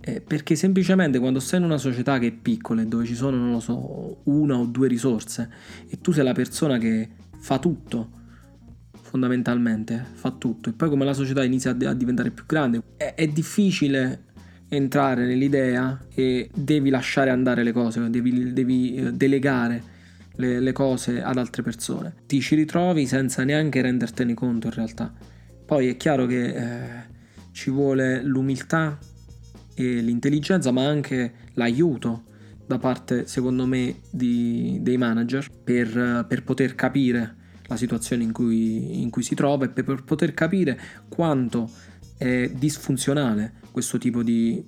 Eh, 0.00 0.20
perché 0.20 0.54
semplicemente 0.54 1.18
quando 1.18 1.40
sei 1.40 1.60
in 1.60 1.64
una 1.64 1.78
società 1.78 2.18
che 2.18 2.26
è 2.26 2.32
piccola 2.32 2.82
e 2.82 2.86
dove 2.86 3.06
ci 3.06 3.14
sono, 3.14 3.38
non 3.38 3.52
lo 3.52 3.60
so, 3.60 4.20
una 4.24 4.56
o 4.56 4.66
due 4.66 4.86
risorse 4.86 5.50
e 5.88 5.98
tu 6.02 6.12
sei 6.12 6.24
la 6.24 6.32
persona 6.32 6.76
che 6.76 7.08
fa 7.38 7.58
tutto, 7.58 8.10
fondamentalmente 9.00 10.04
fa 10.12 10.30
tutto, 10.32 10.68
e 10.68 10.72
poi 10.72 10.90
come 10.90 11.06
la 11.06 11.14
società 11.14 11.42
inizia 11.42 11.70
a, 11.70 11.94
diventare 11.94 12.30
più 12.30 12.44
grande, 12.46 12.82
è, 12.96 13.14
è 13.14 13.26
difficile 13.28 14.24
entrare 14.68 15.26
nell'idea 15.26 16.06
e 16.14 16.50
devi 16.54 16.90
lasciare 16.90 17.30
andare 17.30 17.62
le 17.62 17.72
cose, 17.72 18.08
devi, 18.10 18.52
devi 18.52 18.94
eh, 18.94 19.12
delegare 19.12 19.82
le, 20.36 20.60
le, 20.60 20.72
cose 20.72 21.22
ad 21.22 21.36
altre 21.36 21.62
persone. 21.62 22.14
Ti 22.26 22.40
ci 22.40 22.54
ritrovi 22.54 23.06
senza 23.06 23.44
neanche 23.44 23.80
rendertene 23.82 24.34
conto 24.34 24.68
in 24.68 24.72
realtà. 24.72 25.12
Poi 25.64 25.88
è 25.88 25.96
chiaro 25.96 26.26
che 26.26 26.44
eh, 26.44 27.12
ci 27.52 27.70
vuole 27.70 28.22
l'umiltà 28.22 28.98
e 29.74 30.00
l'intelligenza, 30.00 30.70
ma 30.70 30.86
anche 30.86 31.32
l'aiuto 31.54 32.24
da 32.66 32.78
parte, 32.78 33.26
secondo 33.26 33.66
me, 33.66 33.96
di, 34.10 34.78
dei 34.80 34.96
manager 34.96 35.48
per, 35.50 36.24
per, 36.28 36.42
poter 36.42 36.74
capire 36.74 37.36
la 37.66 37.76
situazione 37.76 38.22
in 38.22 38.32
cui, 38.32 39.00
in 39.00 39.10
cui 39.10 39.22
si 39.22 39.34
trova 39.34 39.66
e 39.66 39.68
per, 39.68 40.02
poter 40.04 40.34
capire 40.34 40.78
quanto 41.08 41.70
è 42.16 42.50
disfunzionale 42.54 43.52
questo 43.74 43.98
tipo 43.98 44.22
di, 44.22 44.64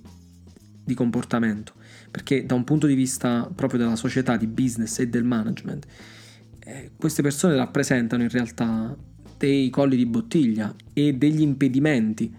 di 0.83 0.93
comportamento. 0.93 1.71
Perché 2.11 2.45
da 2.45 2.55
un 2.55 2.65
punto 2.65 2.87
di 2.87 2.93
vista 2.93 3.49
proprio 3.55 3.79
della 3.79 3.95
società, 3.95 4.35
di 4.35 4.47
business 4.47 4.99
e 4.99 5.07
del 5.07 5.23
management, 5.23 5.85
eh, 6.59 6.91
queste 6.97 7.21
persone 7.21 7.55
rappresentano 7.55 8.23
in 8.23 8.29
realtà 8.29 8.93
dei 9.37 9.69
colli 9.69 9.95
di 9.95 10.05
bottiglia 10.05 10.75
e 10.91 11.13
degli 11.13 11.39
impedimenti, 11.39 12.35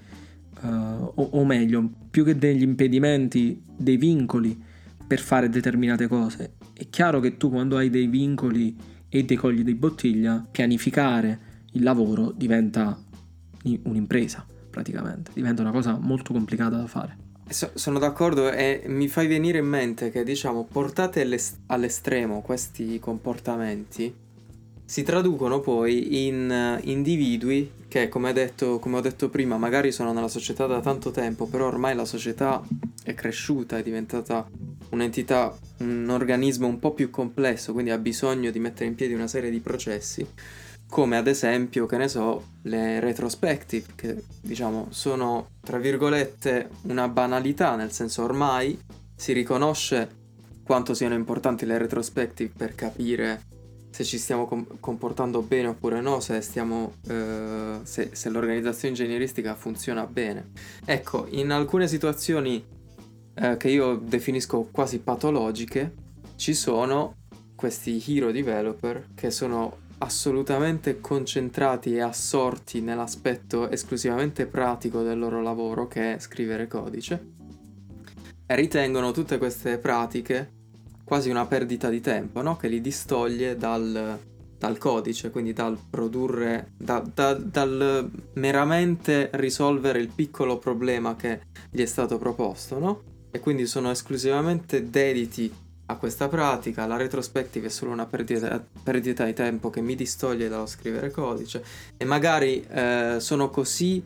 uh, 0.61 0.67
o, 0.67 1.15
o, 1.15 1.45
meglio, 1.47 1.91
più 2.11 2.23
che 2.23 2.37
degli 2.37 2.63
impedimenti, 2.63 3.63
dei 3.75 3.97
vincoli 3.97 4.63
per 5.07 5.21
fare 5.21 5.49
determinate 5.49 6.07
cose. 6.07 6.57
È 6.75 6.87
chiaro 6.91 7.19
che 7.21 7.39
tu 7.39 7.49
quando 7.49 7.79
hai 7.79 7.89
dei 7.89 8.09
vincoli 8.09 8.77
e 9.09 9.25
dei 9.25 9.37
colli 9.39 9.65
di 9.65 9.75
bottiglia, 9.75 10.47
pianificare 10.51 11.39
il 11.73 11.83
lavoro 11.83 12.31
diventa 12.31 12.99
un'impresa 13.63 14.45
praticamente, 14.79 15.33
diventa 15.35 15.63
una 15.63 15.73
cosa 15.73 15.99
molto 16.01 16.33
complicata 16.33 16.77
da 16.77 16.87
fare. 16.87 17.17
So, 17.49 17.71
sono 17.75 17.99
d'accordo 17.99 18.51
e 18.53 18.85
mi 18.87 19.09
fai 19.09 19.27
venire 19.27 19.59
in 19.59 19.67
mente 19.67 20.11
che 20.11 20.23
diciamo 20.23 20.65
portate 20.71 21.27
all'estremo 21.67 22.43
questi 22.43 22.99
comportamenti 23.01 24.15
si 24.85 25.03
traducono 25.03 25.61
poi 25.61 26.27
in 26.27 26.79
uh, 26.83 26.89
individui 26.89 27.73
che 27.89 28.09
come, 28.09 28.33
detto, 28.35 28.79
come 28.79 28.99
ho 28.99 29.01
detto 29.01 29.31
prima 29.31 29.57
magari 29.57 29.93
sono 29.93 30.13
nella 30.13 30.29
società 30.29 30.67
da 30.67 30.81
tanto 30.81 31.11
tempo 31.11 31.47
però 31.47 31.67
ormai 31.67 31.95
la 31.95 32.05
società 32.05 32.63
è 33.03 33.15
cresciuta, 33.15 33.79
è 33.79 33.83
diventata 33.83 34.47
un'entità, 34.91 35.57
un 35.79 36.09
organismo 36.11 36.67
un 36.67 36.79
po' 36.79 36.93
più 36.93 37.09
complesso 37.09 37.73
quindi 37.73 37.91
ha 37.91 37.99
bisogno 37.99 38.51
di 38.51 38.59
mettere 38.59 38.87
in 38.87 38.95
piedi 38.95 39.15
una 39.15 39.27
serie 39.27 39.51
di 39.51 39.61
processi 39.61 40.27
come 40.89 41.17
ad 41.17 41.27
esempio, 41.27 41.87
che 41.87 41.97
ne 41.97 42.09
so, 42.09 42.45
le 42.63 43.01
retrospective, 43.01 43.87
che 43.95 44.25
diciamo 44.41 44.87
sono 44.91 45.51
tra 45.61 45.79
virgolette 45.79 46.71
una 46.83 47.09
banalità, 47.09 47.77
nel 47.77 47.93
senso 47.93 48.23
ormai 48.23 48.79
si 49.15 49.33
riconosce 49.33 50.17
quanto 50.65 50.95
siano 50.95 51.15
importanti 51.15 51.67
le 51.67 51.79
retrospective 51.79 52.53
per 52.57 52.75
capire 52.75 53.43
se 53.91 54.05
ci 54.05 54.19
stiamo 54.19 54.47
com- 54.47 54.79
comportando 54.81 55.43
bene 55.43 55.69
oppure 55.69 56.01
no, 56.01 56.21
se, 56.21 56.41
stiamo, 56.41 56.93
eh, 57.09 57.79
se, 57.83 58.11
se 58.13 58.29
l'organizzazione 58.29 58.95
ingegneristica 58.95 59.55
funziona 59.55 60.07
bene. 60.07 60.51
Ecco, 60.85 61.27
in 61.31 61.51
alcune 61.51 61.89
situazioni 61.89 62.65
eh, 63.35 63.57
che 63.57 63.69
io 63.69 63.97
definisco 63.97 64.69
quasi 64.71 64.99
patologiche, 64.99 65.93
ci 66.37 66.55
sono 66.55 67.15
questi 67.55 68.03
hero 68.07 68.31
developer 68.31 69.09
che 69.15 69.31
sono 69.31 69.87
assolutamente 69.99 71.01
concentrati 71.01 71.95
e 71.95 72.01
assorti 72.01 72.81
nell'aspetto 72.81 73.69
esclusivamente 73.71 74.47
pratico 74.47 75.03
del 75.03 75.19
loro 75.19 75.43
lavoro 75.43 75.87
che 75.89 76.15
è 76.15 76.19
scrivere 76.19 76.69
codice 76.69 77.37
e 78.47 78.55
ritengono 78.57 79.13
tutte 79.13 79.37
queste 79.39 79.79
pratiche 79.79 80.57
quasi 81.05 81.31
una 81.31 81.47
perdita 81.47 81.89
di 81.89 82.01
tempo, 82.01 82.43
no? 82.43 82.57
che 82.57 82.69
li 82.69 82.83
distoglie 82.83 83.57
dal, 83.57 84.19
dal 84.59 84.79
codice, 84.79 85.31
quindi 85.31 85.55
dal 85.55 85.79
produrre, 85.89 86.73
da, 86.77 87.01
da, 87.01 87.33
dal 87.33 88.11
meramente 88.35 89.31
risolvere 89.33 90.01
il 90.01 90.09
piccolo 90.15 90.59
problema 90.59 91.17
che 91.17 91.41
gli 91.71 91.81
è 91.81 91.87
stato 91.87 92.19
proposto, 92.19 92.79
no? 92.79 93.03
E 93.31 93.41
quindi 93.41 93.67
sono 93.67 93.91
esclusivamente 93.91 94.91
dediti 94.91 95.51
a 95.91 95.97
questa 95.97 96.29
pratica, 96.29 96.87
la 96.87 96.97
retrospective 96.97 97.69
è 97.69 97.71
solo 97.71 97.93
una 97.93 98.05
perdita, 98.05 98.63
perdita 98.83 99.25
di 99.25 99.33
tempo 99.33 99.71
che 99.71 99.81
mi 99.81 99.95
distoglie 99.95 100.49
dallo 100.49 100.67
scrivere 100.67 101.11
codice 101.11 101.65
e 101.97 102.05
magari 102.05 102.63
eh, 102.69 103.17
sono 103.21 103.49
così 103.49 104.05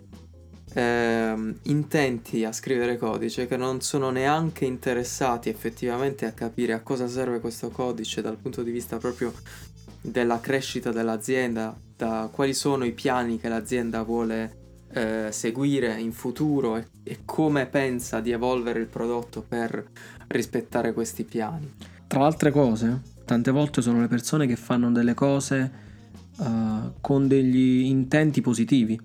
eh, 0.75 1.55
intenti 1.62 2.45
a 2.45 2.53
scrivere 2.53 2.97
codice 2.97 3.49
che 3.49 3.57
non 3.57 3.81
sono 3.81 4.11
neanche 4.11 4.65
interessati 4.65 5.49
effettivamente 5.49 6.25
a 6.25 6.33
capire 6.33 6.73
a 6.73 6.81
cosa 6.81 7.09
serve 7.09 7.41
questo 7.41 7.71
codice 7.71 8.23
dal 8.23 8.37
punto 8.37 8.62
di 8.62 8.71
vista 8.71 8.99
proprio 8.99 9.33
della 10.01 10.39
crescita 10.39 10.93
dell'azienda, 10.93 11.77
da 11.97 12.29
quali 12.33 12.55
sono 12.55 12.85
i 12.85 12.93
piani 12.93 13.39
che 13.39 13.49
l'azienda 13.49 14.03
vuole 14.03 14.61
eh, 14.93 15.29
seguire 15.31 15.99
in 15.99 16.12
futuro 16.12 16.77
e, 16.77 16.87
e 17.03 17.21
come 17.25 17.67
pensa 17.67 18.21
di 18.21 18.31
evolvere 18.31 18.79
il 18.79 18.87
prodotto 18.87 19.43
per 19.47 19.85
rispettare 20.33 20.93
questi 20.93 21.25
piani. 21.25 21.71
Tra 22.07 22.25
altre 22.25 22.51
cose, 22.51 23.01
tante 23.25 23.51
volte 23.51 23.81
sono 23.83 24.01
le 24.01 24.09
persone 24.09 24.47
che 24.47 24.57
fanno 24.57 24.91
delle 24.91 25.15
cose 25.15 25.71
uh, 26.39 26.93
con 27.01 27.29
degli 27.29 27.83
intenti 27.85 28.41
positivi, 28.41 29.01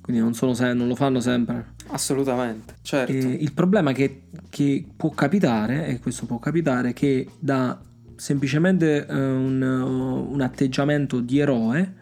quindi 0.00 0.22
non, 0.22 0.34
se- 0.34 0.72
non, 0.72 0.88
lo 0.88 0.94
fanno 0.94 1.20
sempre. 1.20 1.74
Assolutamente, 1.88 2.76
certo. 2.82 3.12
E 3.12 3.18
il 3.18 3.52
problema 3.52 3.92
che, 3.92 4.24
che, 4.48 4.84
può 4.96 5.10
capitare, 5.10 5.86
e 5.86 6.00
questo 6.00 6.26
può 6.26 6.38
capitare, 6.38 6.92
che 6.92 7.28
da 7.38 7.78
semplicemente 8.16 9.06
uh, 9.08 9.14
un, 9.14 9.62
uh, 9.62 10.32
un 10.32 10.40
atteggiamento 10.40 11.20
di 11.20 11.38
eroe 11.38 12.00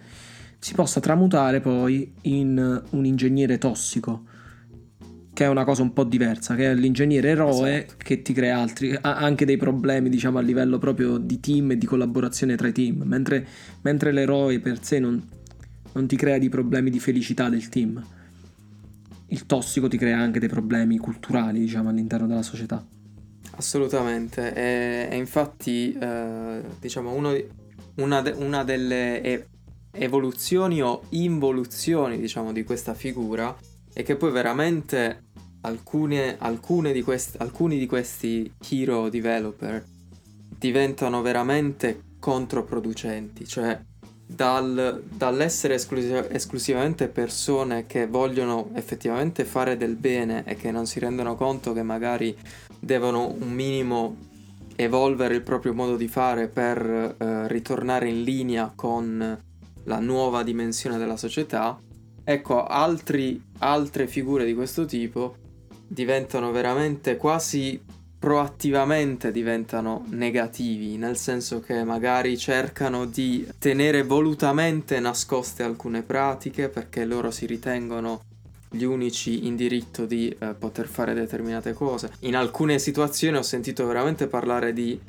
si 0.59 0.75
possa 0.75 1.01
tramutare 1.01 1.61
poi 1.61 2.13
in 2.23 2.83
un 2.91 3.05
ingegnere 3.05 3.57
tossico 3.59 4.25
che 5.41 5.47
è 5.47 5.49
una 5.49 5.65
cosa 5.65 5.81
un 5.81 5.95
po' 5.95 6.05
diversa, 6.05 6.55
che 6.55 6.71
è 6.71 6.75
l'ingegnere 6.75 7.31
eroe 7.31 7.85
esatto. 7.85 7.95
che 7.97 8.21
ti 8.21 8.35
crea 8.35 8.59
altri, 8.59 8.95
anche 9.01 9.47
dei 9.47 9.57
problemi 9.57 10.11
diciamo 10.11 10.37
a 10.37 10.43
livello 10.43 10.79
proprio 10.79 11.17
di 11.17 11.41
team 11.41 11.71
e 11.71 11.79
di 11.79 11.87
collaborazione 11.87 12.57
tra 12.57 12.69
i 12.69 12.73
team, 12.73 13.05
mentre, 13.07 13.47
mentre 13.81 14.13
l'eroe 14.13 14.61
per 14.61 14.85
sé 14.85 14.99
non, 14.99 15.27
non 15.93 16.07
ti 16.07 16.17
crea 16.17 16.37
dei 16.37 16.51
problemi 16.51 16.91
di 16.91 17.01
felicità 17.01 17.49
del 17.49 17.71
team. 17.71 18.05
Il 19.29 19.47
tossico 19.47 19.89
ti 19.89 19.97
crea 19.97 20.19
anche 20.19 20.41
dei 20.41 20.51
problemi 20.51 20.99
culturali 20.99 21.59
diciamo 21.59 21.89
all'interno 21.89 22.27
della 22.27 22.43
società. 22.43 22.87
Assolutamente, 23.53 24.53
e, 24.53 25.09
e 25.11 25.17
infatti 25.17 25.97
eh, 25.99 26.61
diciamo 26.79 27.15
uno, 27.15 27.35
una, 27.95 28.21
de, 28.21 28.33
una 28.33 28.63
delle 28.63 29.49
evoluzioni 29.93 30.83
o 30.83 31.05
involuzioni 31.09 32.21
diciamo 32.21 32.53
di 32.53 32.63
questa 32.63 32.93
figura 32.93 33.57
è 33.93 34.03
che 34.03 34.17
poi 34.17 34.31
veramente 34.31 35.29
alcune, 35.63 36.37
alcune 36.39 36.93
di 36.93 37.03
quest, 37.03 37.37
alcuni 37.39 37.79
di 37.79 37.87
questi 37.87 38.53
hero 38.69 39.09
developer 39.09 39.85
diventano 40.59 41.23
veramente 41.23 42.03
controproducenti, 42.19 43.47
cioè 43.47 43.81
dal, 44.27 45.03
dall'essere 45.09 45.75
esclusiv- 45.75 46.29
esclusivamente 46.31 47.09
persone 47.09 47.87
che 47.87 48.07
vogliono 48.07 48.71
effettivamente 48.75 49.45
fare 49.45 49.77
del 49.77 49.97
bene 49.97 50.45
e 50.45 50.55
che 50.55 50.71
non 50.71 50.87
si 50.87 51.01
rendono 51.01 51.35
conto 51.35 51.73
che 51.73 51.83
magari 51.83 52.37
devono 52.79 53.27
un 53.27 53.51
minimo 53.51 54.17
evolvere 54.77 55.35
il 55.35 55.43
proprio 55.43 55.75
modo 55.75 55.97
di 55.97 56.09
fare 56.09 56.49
per 56.49 57.17
eh, 57.19 57.49
ritornare 57.49 58.09
in 58.09 58.23
linea 58.23 58.73
con 58.75 59.39
la 59.85 59.99
nuova 59.99 60.43
dimensione 60.43 60.97
della 60.97 61.17
società, 61.17 61.79
ecco 62.23 62.65
altri, 62.65 63.43
altre 63.59 64.07
figure 64.07 64.45
di 64.45 64.55
questo 64.55 64.85
tipo 64.85 65.37
diventano 65.93 66.53
veramente 66.53 67.17
quasi 67.17 67.83
proattivamente 68.17 69.33
diventano 69.33 70.05
negativi, 70.11 70.97
nel 70.97 71.17
senso 71.17 71.59
che 71.61 71.83
magari 71.85 72.37
cercano 72.39 73.07
di 73.07 73.49
tenere 73.59 74.05
volutamente 74.05 75.01
nascoste 75.01 75.63
alcune 75.65 76.03
pratiche 76.03 76.69
perché 76.69 77.05
loro 77.05 77.31
si 77.31 77.47
ritengono 77.47 78.23
gli 78.71 78.85
unici 78.85 79.47
in 79.47 79.57
diritto 79.57 80.07
di 80.07 80.29
eh, 80.39 80.55
poter 80.57 80.87
fare 80.87 81.13
determinate 81.13 81.73
cose. 81.73 82.13
In 82.21 82.37
alcune 82.37 82.79
situazioni 82.79 83.37
ho 83.37 83.43
sentito 83.43 83.85
veramente 83.85 84.29
parlare 84.29 84.73
di 84.73 85.01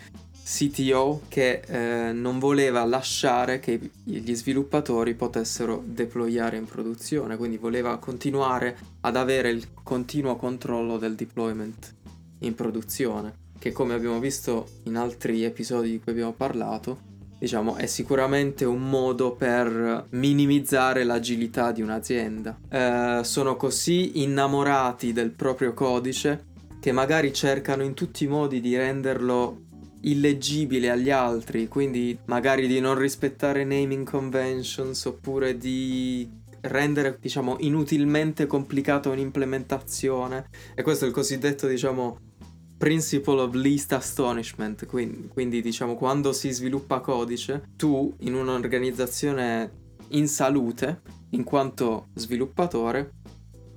CTO 0.44 1.22
che 1.28 1.62
eh, 1.66 2.12
non 2.12 2.40
voleva 2.40 2.84
lasciare 2.84 3.60
che 3.60 3.80
gli 4.04 4.34
sviluppatori 4.34 5.14
potessero 5.14 5.82
deployare 5.86 6.58
in 6.58 6.66
produzione, 6.66 7.38
quindi 7.38 7.58
voleva 7.58 7.98
continuare 7.98 8.78
ad 9.02 9.16
avere 9.16 9.50
il 9.50 9.68
continuo 9.84 10.36
controllo 10.36 10.98
del 10.98 11.16
deployment 11.16 11.94
in 12.40 12.56
produzione, 12.56 13.34
che 13.60 13.72
come 13.72 13.94
abbiamo 13.94 14.20
visto 14.20 14.68
in 14.84 14.98
altri 14.98 15.44
episodi 15.44 15.92
di 15.92 16.00
cui 16.00 16.12
abbiamo 16.12 16.34
parlato, 16.34 17.10
diciamo 17.38 17.76
è 17.76 17.86
sicuramente 17.86 18.66
un 18.66 18.90
modo 18.90 19.32
per 19.34 20.06
minimizzare 20.10 21.04
l'agilità 21.04 21.72
di 21.72 21.82
un'azienda. 21.82 22.58
Eh, 22.70 23.22
sono 23.24 23.56
così 23.56 24.22
innamorati 24.22 25.14
del 25.14 25.32
proprio 25.32 25.74
codice 25.74 26.50
che 26.80 26.92
magari 26.92 27.32
cercano 27.32 27.84
in 27.84 27.94
tutti 27.94 28.24
i 28.24 28.28
modi 28.28 28.60
di 28.60 28.76
renderlo 28.76 29.70
illeggibile 30.02 30.90
agli 30.90 31.10
altri, 31.10 31.68
quindi 31.68 32.18
magari 32.26 32.68
di 32.68 32.80
non 32.80 32.98
rispettare 32.98 33.64
naming 33.64 34.10
conventions 34.10 35.06
oppure 35.06 35.58
di 35.58 36.30
rendere 36.62 37.18
diciamo 37.20 37.58
inutilmente 37.60 38.48
complicata 38.48 39.10
un'implementazione. 39.10 40.48
E 40.76 40.84
questo 40.84 41.06
è 41.06 41.08
il 41.08 41.14
cosiddetto 41.14 41.68
diciamo 41.68 42.18
principle 42.78 43.42
of 43.42 43.54
least 43.54 43.94
astonishment, 43.94 44.86
quindi, 44.88 45.28
quindi 45.28 45.62
diciamo 45.62 45.96
quando 45.96 46.34
si 46.34 46.50
sviluppa 46.50 47.00
codice, 47.00 47.64
tu 47.76 48.14
in 48.22 48.34
un'organizzazione 48.34 49.80
in 50.10 50.28
salute, 50.28 51.02
in 51.32 51.44
quanto 51.44 52.08
sviluppatore, 52.16 53.12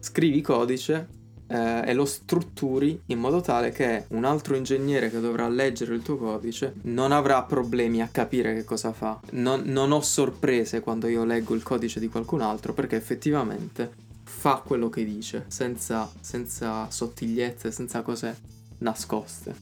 scrivi 0.00 0.40
codice 0.40 1.22
eh, 1.54 1.82
e 1.86 1.94
lo 1.94 2.04
strutturi 2.04 3.00
in 3.06 3.20
modo 3.20 3.40
tale 3.40 3.70
che 3.70 4.06
un 4.08 4.24
altro 4.24 4.56
ingegnere 4.56 5.08
che 5.08 5.20
dovrà 5.20 5.48
leggere 5.48 5.94
il 5.94 6.02
tuo 6.02 6.16
codice 6.16 6.74
non 6.82 7.12
avrà 7.12 7.44
problemi 7.44 8.02
a 8.02 8.08
capire 8.10 8.54
che 8.54 8.64
cosa 8.64 8.92
fa. 8.92 9.20
Non, 9.30 9.62
non 9.66 9.92
ho 9.92 10.00
sorprese 10.00 10.80
quando 10.80 11.06
io 11.06 11.24
leggo 11.24 11.54
il 11.54 11.62
codice 11.62 12.00
di 12.00 12.08
qualcun 12.08 12.40
altro 12.40 12.72
perché 12.72 12.96
effettivamente 12.96 14.02
fa 14.24 14.62
quello 14.64 14.88
che 14.88 15.04
dice, 15.04 15.44
senza, 15.46 16.10
senza 16.20 16.90
sottigliezze, 16.90 17.70
senza 17.70 18.02
cose 18.02 18.36
nascoste. 18.78 19.54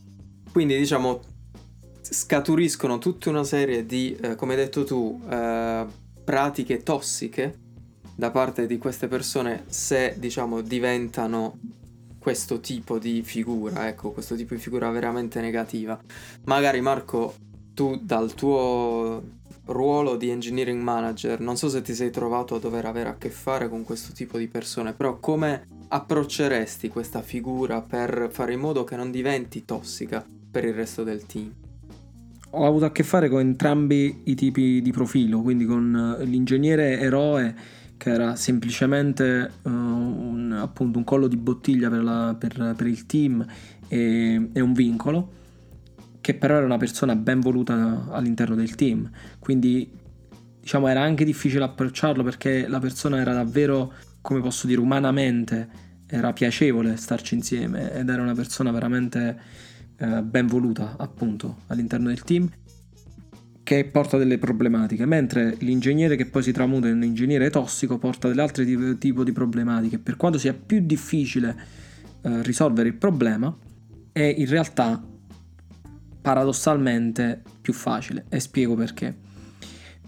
Quindi 0.50 0.78
diciamo 0.78 1.20
scaturiscono 2.00 2.98
tutta 2.98 3.28
una 3.28 3.44
serie 3.44 3.84
di, 3.84 4.16
eh, 4.18 4.34
come 4.34 4.54
hai 4.54 4.60
detto 4.60 4.84
tu, 4.84 5.20
eh, 5.28 5.86
pratiche 6.24 6.82
tossiche 6.82 7.58
da 8.14 8.30
parte 8.30 8.66
di 8.66 8.78
queste 8.78 9.08
persone 9.08 9.64
se 9.68 10.14
diciamo 10.18 10.60
diventano 10.60 11.58
questo 12.22 12.60
tipo 12.60 13.00
di 13.00 13.22
figura, 13.24 13.88
ecco, 13.88 14.12
questo 14.12 14.36
tipo 14.36 14.54
di 14.54 14.60
figura 14.60 14.88
veramente 14.90 15.40
negativa. 15.40 16.00
Magari 16.44 16.80
Marco, 16.80 17.34
tu 17.74 17.98
dal 18.00 18.32
tuo 18.34 19.20
ruolo 19.64 20.14
di 20.14 20.30
engineering 20.30 20.80
manager, 20.80 21.40
non 21.40 21.56
so 21.56 21.68
se 21.68 21.82
ti 21.82 21.94
sei 21.94 22.10
trovato 22.10 22.54
a 22.54 22.60
dover 22.60 22.84
avere 22.84 23.08
a 23.08 23.16
che 23.16 23.28
fare 23.28 23.68
con 23.68 23.82
questo 23.82 24.12
tipo 24.12 24.38
di 24.38 24.46
persone, 24.46 24.92
però 24.92 25.18
come 25.18 25.66
approcceresti 25.88 26.86
questa 26.86 27.22
figura 27.22 27.82
per 27.82 28.28
fare 28.30 28.52
in 28.52 28.60
modo 28.60 28.84
che 28.84 28.94
non 28.94 29.10
diventi 29.10 29.64
tossica 29.64 30.24
per 30.48 30.64
il 30.64 30.74
resto 30.74 31.02
del 31.02 31.26
team? 31.26 31.52
Ho 32.50 32.66
avuto 32.66 32.84
a 32.84 32.92
che 32.92 33.02
fare 33.02 33.28
con 33.28 33.40
entrambi 33.40 34.20
i 34.26 34.36
tipi 34.36 34.80
di 34.80 34.92
profilo, 34.92 35.40
quindi 35.40 35.64
con 35.64 36.18
eh, 36.20 36.24
l'ingegnere 36.24 37.00
eroe 37.00 37.80
che 38.02 38.10
era 38.10 38.34
semplicemente 38.34 39.48
uh, 39.62 39.70
un, 39.70 40.50
appunto 40.60 40.98
un 40.98 41.04
collo 41.04 41.28
di 41.28 41.36
bottiglia 41.36 41.88
per, 41.88 42.02
la, 42.02 42.34
per, 42.36 42.74
per 42.76 42.88
il 42.88 43.06
team 43.06 43.46
e, 43.86 44.48
e, 44.52 44.60
un 44.60 44.72
vincolo, 44.72 45.32
che 46.20 46.34
però 46.34 46.56
era 46.56 46.64
una 46.64 46.78
persona 46.78 47.14
ben 47.14 47.38
voluta 47.38 48.08
all'interno 48.10 48.56
del 48.56 48.74
team. 48.74 49.08
Quindi 49.38 49.88
diciamo 50.58 50.88
era 50.88 51.00
anche 51.00 51.24
difficile 51.24 51.62
approcciarlo 51.62 52.24
perché 52.24 52.66
la 52.66 52.80
persona 52.80 53.20
era 53.20 53.34
davvero, 53.34 53.92
come 54.20 54.40
posso 54.40 54.66
dire, 54.66 54.80
umanamente 54.80 55.68
era 56.08 56.32
piacevole 56.32 56.96
starci 56.96 57.36
insieme 57.36 57.92
ed 57.94 58.08
era 58.08 58.20
una 58.20 58.34
persona 58.34 58.72
veramente 58.72 59.38
uh, 60.00 60.22
ben 60.22 60.48
voluta 60.48 60.96
appunto 60.98 61.58
all'interno 61.68 62.08
del 62.08 62.24
team 62.24 62.50
che 63.62 63.84
porta 63.84 64.16
delle 64.16 64.38
problematiche, 64.38 65.06
mentre 65.06 65.56
l'ingegnere 65.60 66.16
che 66.16 66.26
poi 66.26 66.42
si 66.42 66.52
tramuta 66.52 66.88
in 66.88 66.96
un 66.96 67.04
ingegnere 67.04 67.48
tossico 67.50 67.98
porta 67.98 68.30
tipo, 68.50 68.98
tipo 68.98 69.24
di 69.24 69.32
problematiche. 69.32 69.98
Per 69.98 70.16
quanto 70.16 70.38
sia 70.38 70.52
più 70.52 70.80
difficile 70.84 71.56
eh, 72.22 72.42
risolvere 72.42 72.88
il 72.88 72.94
problema, 72.94 73.56
è 74.10 74.34
in 74.36 74.46
realtà 74.46 75.02
paradossalmente 76.20 77.42
più 77.60 77.72
facile 77.72 78.24
e 78.28 78.40
spiego 78.40 78.74
perché. 78.74 79.14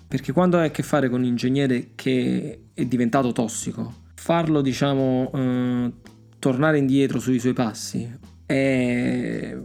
Perché 0.06 0.32
quando 0.32 0.58
hai 0.58 0.66
a 0.66 0.70
che 0.70 0.82
fare 0.82 1.08
con 1.08 1.20
un 1.20 1.26
ingegnere 1.26 1.90
che 1.94 2.60
è 2.74 2.84
diventato 2.84 3.32
tossico, 3.32 4.02
farlo 4.14 4.60
diciamo 4.60 5.30
eh, 5.32 5.92
tornare 6.38 6.78
indietro 6.78 7.18
sui 7.20 7.38
suoi 7.38 7.52
passi 7.52 8.10
è 8.46 9.56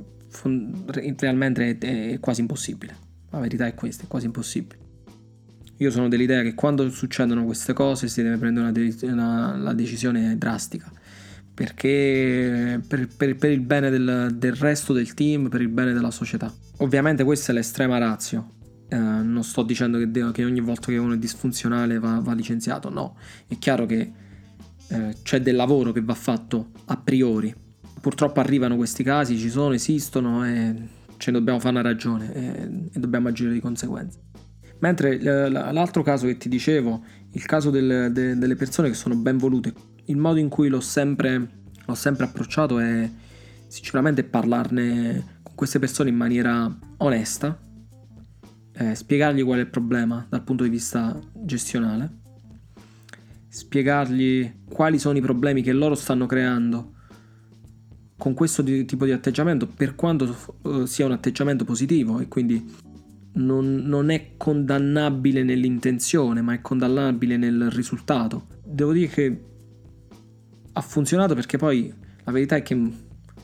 realmente 1.18 1.78
è, 1.78 2.12
è 2.12 2.20
quasi 2.20 2.42
impossibile 2.42 3.08
la 3.32 3.40
verità 3.40 3.66
è 3.66 3.74
questa, 3.74 4.04
è 4.04 4.08
quasi 4.08 4.26
impossibile. 4.26 4.88
Io 5.78 5.92
sono 5.92 6.10
dell'idea 6.10 6.42
che 6.42 6.56
quando 6.56 6.90
succedono 6.90 7.46
queste 7.46 7.72
cose 7.72 8.10
si 8.10 8.22
deve 8.22 8.38
prendere 8.38 8.70
una, 8.70 9.14
una, 9.14 9.54
una 9.54 9.74
decisione 9.74 10.38
drastica, 10.38 10.92
perché 11.54 12.82
per, 12.86 13.08
per, 13.08 13.36
per 13.38 13.52
il 13.52 13.62
bene 13.62 13.90
del, 13.90 14.36
del, 14.36 14.54
resto 14.54 14.92
del 14.92 15.14
team, 15.14 15.48
per 15.48 15.62
il 15.62 15.70
bene 15.70 15.94
della 15.94 16.12
società. 16.12 16.54
Ovviamente 16.78 17.24
questa 17.24 17.52
è 17.52 17.56
l'estrema 17.56 17.98
razio. 17.98 18.58
Eh, 18.90 18.98
non 18.98 19.44
sto 19.44 19.64
dicendo 19.64 19.98
che, 20.00 20.12
de- 20.12 20.32
che, 20.32 20.44
ogni 20.44 20.60
volta 20.60 20.88
che 20.88 20.98
uno 20.98 21.14
è 21.14 21.18
disfunzionale 21.18 21.98
va, 21.98 22.20
va 22.20 22.34
licenziato, 22.34 22.90
no. 22.90 23.16
È 23.48 23.58
chiaro 23.58 23.86
che 23.86 24.12
eh, 24.90 25.16
c'è 25.24 25.42
del 25.42 25.56
lavoro 25.56 25.94
che 25.94 26.02
va 26.02 26.16
fatto 26.16 26.72
a 26.86 26.98
priori. 26.98 27.56
Purtroppo 28.02 28.42
arrivano 28.42 28.76
questi 28.76 29.04
casi, 29.04 29.38
ci 29.38 29.50
sono, 29.50 29.74
esistono 29.74 30.46
e 30.46 30.98
ne 31.28 31.38
dobbiamo 31.38 31.60
fare 31.60 31.72
una 31.72 31.82
ragione 31.82 32.34
e, 32.34 32.90
e 32.94 33.00
dobbiamo 33.00 33.28
agire 33.28 33.52
di 33.52 33.60
conseguenza. 33.60 34.20
Mentre 34.80 35.20
l'altro 35.50 36.04
caso 36.04 36.26
che 36.26 36.38
ti 36.38 36.48
dicevo, 36.48 37.04
il 37.32 37.46
caso 37.46 37.70
del, 37.70 38.12
de, 38.14 38.38
delle 38.38 38.56
persone 38.56 38.88
che 38.88 38.96
sono 38.96 39.16
ben 39.16 39.38
volute, 39.38 39.74
il 40.06 40.18
modo 40.18 40.40
in 40.40 40.48
cui 40.48 40.70
l'ho 40.70 40.80
sempre, 40.80 41.50
l'ho 41.86 41.96
sempre 41.96 42.26
approcciato 42.26 42.80
è 42.80 43.10
sicuramente 43.68 44.24
parlarne 44.24 45.40
con 45.44 45.56
queste 45.56 45.80
persone 45.80 46.10
in 46.10 46.16
maniera 46.16 46.74
onesta, 46.98 47.60
eh, 48.72 48.96
spiegargli 48.96 49.44
qual 49.44 49.60
è 49.60 49.62
il 49.62 49.70
problema 49.70 50.26
dal 50.30 50.44
punto 50.44 50.64
di 50.64 50.70
vista 50.70 51.20
gestionale, 51.34 52.10
spiegargli 53.50 54.62
quali 54.70 54.98
sono 54.98 55.18
i 55.18 55.22
problemi 55.22 55.62
che 55.62 55.74
loro 55.74 55.96
stanno 55.96 56.26
creando 56.26 56.94
con 58.20 58.34
questo 58.34 58.62
di, 58.62 58.84
tipo 58.84 59.06
di 59.06 59.14
atteggiamento, 59.14 59.66
per 59.66 59.96
quanto 59.96 60.36
uh, 60.64 60.84
sia 60.84 61.06
un 61.06 61.14
atteggiamento 61.14 61.64
positivo 61.64 62.20
e 62.20 62.28
quindi 62.28 62.64
non, 63.36 63.76
non, 63.76 64.10
è 64.10 64.32
condannabile 64.36 65.42
nell'intenzione, 65.42 66.42
ma 66.42 66.54
è 66.54 66.60
condannabile 66.60 67.38
nel 67.38 67.70
risultato. 67.72 68.48
Devo 68.62 68.92
dire 68.92 69.08
che 69.08 69.44
ha 70.74 70.82
funzionato 70.82 71.34
perché 71.34 71.58
poi 71.58 71.94
la 72.26 72.32
verità 72.34 72.58
è 72.58 72.62
che 72.62 72.78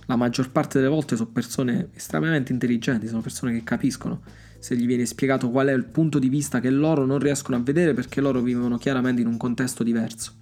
la 0.08 0.16
maggior 0.18 0.52
parte 0.52 0.78
delle 0.78 0.92
volte 0.92 1.16
sono 1.16 1.30
persone 1.32 1.88
estremamente 1.94 2.52
intelligenti, 2.52 3.08
sono 3.08 3.22
persone 3.22 3.54
che 3.54 3.64
capiscono 3.64 4.22
se 4.60 4.76
gli 4.76 4.86
viene 4.86 5.06
spiegato 5.06 5.50
qual 5.52 5.68
è 5.68 5.74
il 5.74 5.86
punto 5.86 6.20
di 6.20 6.28
vista 6.28 6.60
che 6.60 6.70
loro 6.70 7.06
non 7.06 7.20
riescono 7.20 7.56
a 7.56 7.62
vedere 7.62 7.94
perché 7.94 8.20
loro 8.20 8.42
vivono 8.42 8.78
chiaramente 8.78 9.22
in 9.22 9.28
un 9.28 9.38
contesto 9.38 9.84
diverso. 9.84 10.34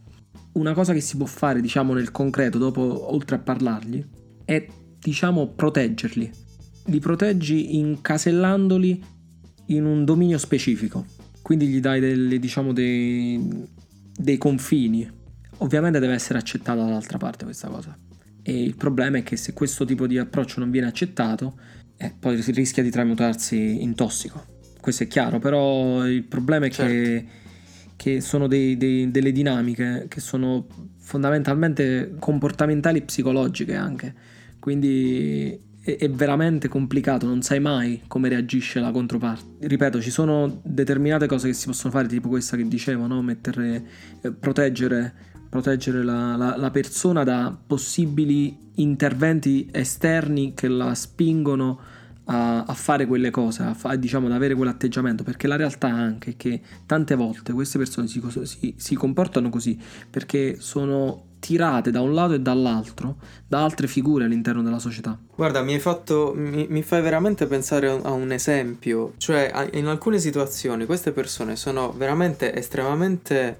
Una 0.53 0.73
cosa 0.73 0.91
che 0.91 1.01
si 1.01 1.17
può 1.17 1.27
fare, 1.27 1.61
diciamo, 1.61 1.93
nel 1.93 2.11
concreto, 2.11 2.57
dopo, 2.57 3.13
oltre 3.13 3.35
a 3.35 3.39
parlargli, 3.39 4.05
è 4.45 4.65
diciamo 4.99 5.47
proteggerli. 5.47 6.31
Li 6.85 6.99
proteggi 6.99 7.77
incasellandoli 7.77 9.03
in 9.67 9.85
un 9.85 10.03
dominio 10.03 10.37
specifico, 10.37 11.05
quindi 11.41 11.67
gli 11.67 11.79
dai 11.79 11.99
delle, 11.99 12.39
diciamo, 12.39 12.73
dei, 12.73 13.65
dei 14.17 14.37
confini. 14.37 15.09
Ovviamente 15.57 15.99
deve 15.99 16.13
essere 16.13 16.39
accettata 16.39 16.83
dall'altra 16.83 17.17
parte 17.17 17.45
questa 17.45 17.69
cosa. 17.69 17.97
E 18.41 18.61
il 18.61 18.75
problema 18.75 19.17
è 19.17 19.23
che 19.23 19.37
se 19.37 19.53
questo 19.53 19.85
tipo 19.85 20.05
di 20.07 20.17
approccio 20.17 20.59
non 20.59 20.69
viene 20.69 20.87
accettato, 20.87 21.57
eh, 21.97 22.13
poi 22.17 22.41
si 22.41 22.51
rischia 22.51 22.83
di 22.83 22.89
tramutarsi 22.89 23.81
in 23.81 23.95
tossico. 23.95 24.45
Questo 24.81 25.03
è 25.03 25.07
chiaro, 25.07 25.39
però 25.39 26.05
il 26.05 26.23
problema 26.23 26.65
è 26.65 26.69
certo. 26.69 26.91
che, 26.91 27.25
che, 28.03 28.19
sono 28.19 28.47
dei, 28.47 28.75
dei, 28.75 29.09
delle 29.11 29.31
dinamiche 29.31 30.07
che 30.09 30.19
sono 30.19 30.65
fondamentalmente 30.97 32.15
comportamentali 32.19 32.99
e 32.99 33.01
psicologiche 33.03 33.75
anche 33.75 34.13
quindi 34.63 35.59
è, 35.81 35.97
è 35.97 36.09
veramente 36.09 36.69
complicato, 36.69 37.25
non 37.25 37.41
sai 37.41 37.59
mai 37.59 38.01
come 38.07 38.29
reagisce 38.29 38.79
la 38.79 38.91
controparte. 38.91 39.67
Ripeto, 39.67 39.99
ci 39.99 40.09
sono 40.09 40.61
determinate 40.63 41.27
cose 41.27 41.47
che 41.47 41.53
si 41.53 41.65
possono 41.65 41.91
fare, 41.91 42.07
tipo 42.07 42.29
questa 42.29 42.55
che 42.55 42.65
dicevo, 42.65 43.05
no? 43.05 43.21
Mettere, 43.21 43.83
eh, 44.21 44.31
proteggere, 44.31 45.13
proteggere 45.49 46.01
la, 46.01 46.37
la, 46.37 46.55
la 46.55 46.71
persona 46.71 47.25
da 47.25 47.53
possibili 47.67 48.57
interventi 48.75 49.67
esterni 49.69 50.53
che 50.53 50.69
la 50.69 50.93
spingono 50.93 51.77
a, 52.25 52.63
a, 52.63 52.73
fare 52.73 53.05
quelle 53.05 53.29
cose, 53.29 53.63
a 53.63 53.73
fa, 53.73 53.95
diciamo 53.95 54.27
ad 54.27 54.33
avere 54.33 54.55
quell'atteggiamento, 54.55 55.23
perché 55.23 55.47
la 55.47 55.55
realtà 55.55 55.87
anche 55.87 56.31
è 56.31 56.37
che 56.37 56.61
tante 56.85 57.15
volte 57.15 57.53
queste 57.53 57.77
persone 57.77 58.07
si, 58.07 58.21
si, 58.43 58.75
si 58.77 58.95
comportano 58.95 59.49
così 59.49 59.77
perché 60.09 60.57
sono 60.59 61.31
tirate 61.43 61.91
da 61.91 61.99
un 61.99 62.13
lato 62.13 62.33
e 62.33 62.39
dall'altro 62.39 63.17
da 63.45 63.63
altre 63.63 63.87
figure 63.87 64.23
all'interno 64.23 64.61
della 64.63 64.79
società. 64.79 65.19
Guarda, 65.35 65.61
mi 65.61 65.73
hai 65.73 65.79
fatto. 65.79 66.33
Mi, 66.33 66.67
mi 66.69 66.81
fai 66.83 67.01
veramente 67.01 67.47
pensare 67.47 67.89
a 67.89 68.11
un 68.11 68.31
esempio. 68.31 69.13
Cioè, 69.17 69.69
in 69.73 69.87
alcune 69.87 70.19
situazioni 70.19 70.85
queste 70.85 71.11
persone 71.11 71.57
sono 71.57 71.91
veramente 71.91 72.55
estremamente 72.55 73.59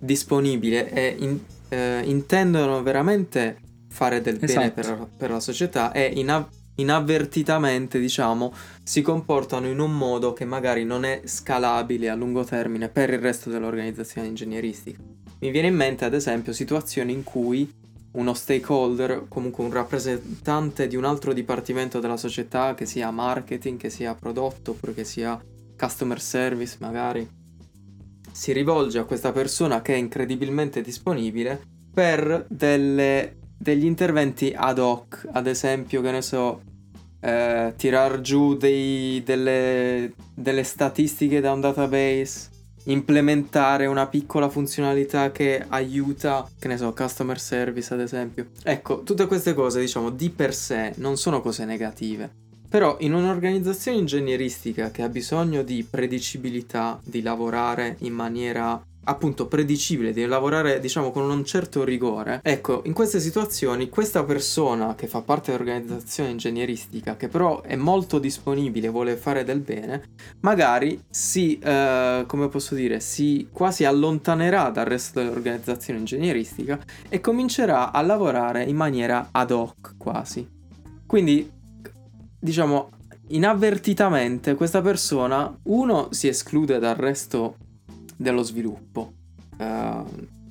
disponibili 0.00 0.76
e 0.76 1.16
in, 1.16 1.38
eh, 1.68 2.02
intendono 2.04 2.82
veramente 2.82 3.58
fare 3.88 4.20
del 4.20 4.38
esatto. 4.40 4.58
bene 4.58 4.70
per, 4.72 5.08
per, 5.16 5.30
la 5.30 5.40
società 5.40 5.92
e 5.92 6.10
in, 6.16 6.44
inavvertitamente, 6.82 7.98
diciamo, 7.98 8.52
si 8.82 9.00
comportano 9.00 9.66
in 9.66 9.80
un 9.80 9.96
modo 9.96 10.32
che 10.32 10.44
magari 10.44 10.84
non 10.84 11.04
è 11.04 11.22
scalabile 11.24 12.10
a 12.10 12.14
lungo 12.14 12.44
termine 12.44 12.88
per 12.88 13.10
il 13.10 13.18
resto 13.18 13.50
dell'organizzazione 13.50 14.28
ingegneristica. 14.28 15.00
Mi 15.40 15.50
viene 15.50 15.68
in 15.68 15.74
mente 15.74 16.04
ad 16.04 16.14
esempio 16.14 16.52
situazioni 16.52 17.12
in 17.12 17.24
cui 17.24 17.68
uno 18.12 18.34
stakeholder, 18.34 19.24
comunque 19.28 19.64
un 19.64 19.72
rappresentante 19.72 20.86
di 20.86 20.96
un 20.96 21.04
altro 21.04 21.32
dipartimento 21.32 21.98
della 21.98 22.18
società, 22.18 22.74
che 22.74 22.84
sia 22.84 23.10
marketing, 23.10 23.78
che 23.78 23.90
sia 23.90 24.14
prodotto, 24.14 24.72
oppure 24.72 24.94
che 24.94 25.04
sia 25.04 25.40
customer 25.76 26.20
service 26.20 26.76
magari, 26.78 27.26
si 28.30 28.52
rivolge 28.52 28.98
a 28.98 29.04
questa 29.04 29.32
persona 29.32 29.82
che 29.82 29.94
è 29.94 29.96
incredibilmente 29.96 30.80
disponibile 30.80 31.60
per 31.92 32.46
delle, 32.48 33.36
degli 33.58 33.84
interventi 33.84 34.52
ad 34.54 34.78
hoc, 34.78 35.28
ad 35.32 35.46
esempio, 35.46 36.00
che 36.02 36.10
ne 36.10 36.22
so, 36.22 36.62
eh, 37.22 37.72
tirar 37.76 38.20
giù 38.20 38.56
dei, 38.56 39.22
delle, 39.24 40.12
delle 40.34 40.64
statistiche 40.64 41.40
da 41.40 41.52
un 41.52 41.60
database, 41.60 42.50
implementare 42.84 43.86
una 43.86 44.08
piccola 44.08 44.48
funzionalità 44.48 45.30
che 45.30 45.64
aiuta, 45.66 46.48
che 46.58 46.68
ne 46.68 46.76
so, 46.76 46.92
customer 46.92 47.38
service 47.38 47.94
ad 47.94 48.00
esempio. 48.00 48.48
Ecco, 48.64 49.02
tutte 49.02 49.26
queste 49.26 49.54
cose, 49.54 49.80
diciamo, 49.80 50.10
di 50.10 50.30
per 50.30 50.52
sé 50.52 50.92
non 50.96 51.16
sono 51.16 51.40
cose 51.40 51.64
negative. 51.64 52.40
Però 52.68 52.96
in 53.00 53.12
un'organizzazione 53.12 53.98
ingegneristica 53.98 54.90
che 54.90 55.02
ha 55.02 55.08
bisogno 55.08 55.62
di 55.62 55.86
predicibilità, 55.88 56.98
di 57.04 57.20
lavorare 57.20 57.96
in 58.00 58.14
maniera 58.14 58.82
appunto 59.04 59.46
predicibile, 59.46 60.12
di 60.12 60.24
lavorare 60.26 60.80
diciamo 60.80 61.10
con 61.10 61.28
un 61.28 61.44
certo 61.44 61.84
rigore. 61.84 62.40
Ecco, 62.42 62.82
in 62.84 62.92
queste 62.92 63.20
situazioni 63.20 63.88
questa 63.88 64.24
persona 64.24 64.94
che 64.94 65.06
fa 65.06 65.22
parte 65.22 65.50
dell'organizzazione 65.50 66.30
ingegneristica, 66.30 67.16
che 67.16 67.28
però 67.28 67.62
è 67.62 67.76
molto 67.76 68.18
disponibile, 68.18 68.88
vuole 68.88 69.16
fare 69.16 69.44
del 69.44 69.60
bene, 69.60 70.10
magari 70.40 71.02
si, 71.10 71.58
eh, 71.58 72.24
come 72.26 72.48
posso 72.48 72.74
dire, 72.74 73.00
si 73.00 73.48
quasi 73.52 73.84
allontanerà 73.84 74.70
dal 74.70 74.86
resto 74.86 75.20
dell'organizzazione 75.20 75.98
ingegneristica 75.98 76.78
e 77.08 77.20
comincerà 77.20 77.92
a 77.92 78.00
lavorare 78.02 78.64
in 78.64 78.76
maniera 78.76 79.28
ad 79.32 79.50
hoc 79.50 79.94
quasi. 79.96 80.48
Quindi, 81.06 81.50
diciamo, 82.38 82.90
inavvertitamente 83.28 84.54
questa 84.54 84.80
persona, 84.80 85.54
uno, 85.64 86.08
si 86.10 86.28
esclude 86.28 86.78
dal 86.78 86.94
resto 86.94 87.56
dello 88.22 88.42
sviluppo. 88.42 89.12
Uh, 89.58 90.04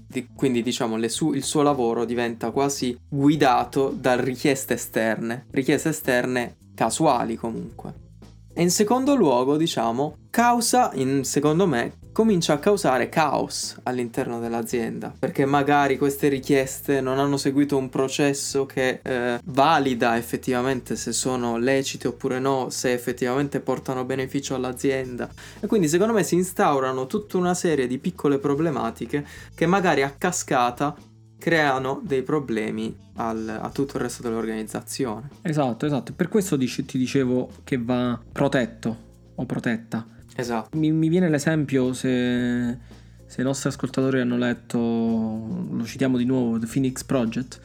di, 0.08 0.28
quindi 0.36 0.62
diciamo 0.62 1.08
su- 1.08 1.34
il 1.34 1.44
suo 1.44 1.62
lavoro 1.62 2.06
diventa 2.06 2.52
quasi 2.52 2.98
guidato 3.08 3.90
da 3.90 4.20
richieste 4.20 4.74
esterne, 4.76 5.46
richieste 5.52 5.90
esterne 5.90 6.58
casuali 6.76 7.36
comunque. 7.36 8.10
E 8.54 8.62
in 8.62 8.70
secondo 8.70 9.16
luogo, 9.16 9.56
diciamo, 9.56 10.18
causa, 10.30 10.92
in, 10.96 11.24
secondo 11.24 11.66
me, 11.66 11.94
comincia 12.12 12.54
a 12.54 12.60
causare 12.60 13.10
caos 13.10 13.78
all'interno 13.84 14.40
dell'azienda, 14.40 15.14
perché 15.18 15.46
magari 15.46 15.98
queste 15.98 16.28
richieste 16.28 17.02
non 17.02 17.20
hanno 17.20 17.38
seguito 17.38 17.78
un 17.78 17.90
processo 17.90 18.66
che 18.66 19.00
eh, 19.02 19.40
valida 19.46 20.18
effettivamente 20.18 20.96
se 20.96 21.14
sono 21.14 21.58
lecite 21.58 22.08
oppure 22.08 22.40
no, 22.40 22.70
se 22.70 22.92
effettivamente 22.92 23.60
portano 23.60 24.04
beneficio 24.04 24.56
all'azienda. 24.56 25.30
E 25.60 25.68
quindi 25.68 25.88
secondo 25.88 26.14
me 26.14 26.24
si 26.24 26.36
instaurano 26.36 27.08
tutta 27.08 27.38
una 27.38 27.54
serie 27.54 27.88
di 27.88 27.98
piccole 27.98 28.40
problematiche 28.40 29.26
che 29.56 29.66
magari 29.66 30.04
a 30.04 30.14
cascata 30.18 30.96
creano 31.38 32.02
dei 32.04 32.22
problemi 32.22 32.96
al, 33.16 33.60
a 33.62 33.70
tutto 33.70 33.98
il 33.98 34.04
resto 34.04 34.22
dell'organizzazione. 34.22 35.30
Esatto, 35.42 35.86
esatto. 35.86 36.14
Per 36.14 36.28
questo 36.28 36.56
dice, 36.56 36.86
ti 36.86 37.00
dicevo 37.00 37.50
che 37.64 37.78
va 37.78 38.20
protetto 38.32 39.10
o 39.36 39.46
protetta. 39.46 40.06
Esatto. 40.42 40.78
Mi, 40.78 40.92
mi 40.92 41.08
viene 41.08 41.30
l'esempio 41.30 41.94
se, 41.94 42.78
se, 43.26 43.42
i 43.42 43.44
nostri 43.44 43.70
ascoltatori 43.70 44.20
hanno 44.20 44.38
letto, 44.38 44.78
lo 44.78 45.84
citiamo 45.86 46.18
di 46.18 46.26
nuovo, 46.26 46.58
The 46.58 46.66
Phoenix 46.66 47.04
Project, 47.04 47.60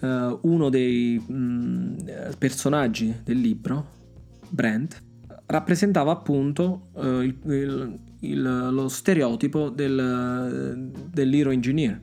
uh, 0.00 0.38
uno 0.42 0.68
dei 0.68 1.22
mh, 1.24 1.32
mm, 1.32 1.96
personaggi 2.38 3.14
del 3.22 3.38
libro, 3.38 3.96
Brent, 4.48 5.00
rappresentava 5.46 6.10
appunto 6.12 6.88
uh, 6.92 7.20
il, 7.20 7.38
il, 7.44 7.98
il, 8.20 8.42
lo 8.42 8.88
stereotipo 8.88 9.68
del, 9.68 10.90
dell'hero 11.10 11.50
engineer 11.50 11.98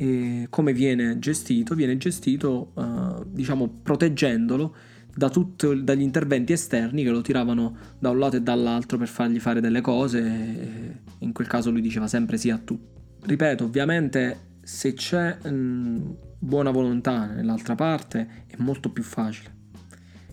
e 0.00 0.46
come 0.48 0.72
viene 0.72 1.18
gestito? 1.18 1.74
Viene 1.74 1.98
gestito, 1.98 2.72
uh, 2.72 3.22
diciamo, 3.26 3.68
proteggendolo 3.82 4.74
da 5.14 5.28
tutto, 5.28 5.74
dagli 5.74 6.02
interventi 6.02 6.52
esterni 6.52 7.02
che 7.02 7.10
lo 7.10 7.20
tiravano 7.20 7.76
da 7.98 8.10
un 8.10 8.18
lato 8.18 8.36
e 8.36 8.42
dall'altro 8.42 8.98
per 8.98 9.08
fargli 9.08 9.38
fare 9.38 9.60
delle 9.60 9.80
cose. 9.80 11.00
in 11.18 11.32
quel 11.32 11.46
caso 11.46 11.70
lui 11.70 11.80
diceva 11.80 12.06
sempre 12.06 12.36
sì 12.36 12.50
a 12.50 12.58
tutto. 12.58 13.18
Ripeto, 13.22 13.64
ovviamente 13.64 14.48
se 14.62 14.94
c'è 14.94 15.36
mh, 15.48 16.16
buona 16.38 16.70
volontà 16.70 17.26
nell'altra 17.26 17.74
parte 17.74 18.44
è 18.46 18.54
molto 18.58 18.90
più 18.90 19.02
facile. 19.02 19.58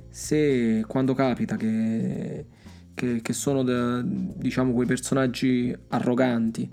Se 0.10 0.84
quando 0.88 1.14
capita 1.14 1.58
che, 1.58 2.46
che, 2.94 3.22
che 3.22 3.34
sono 3.34 3.64
de, 3.64 4.02
diciamo 4.04 4.74
quei 4.74 4.88
personaggi 4.88 5.76
arroganti 5.90 6.70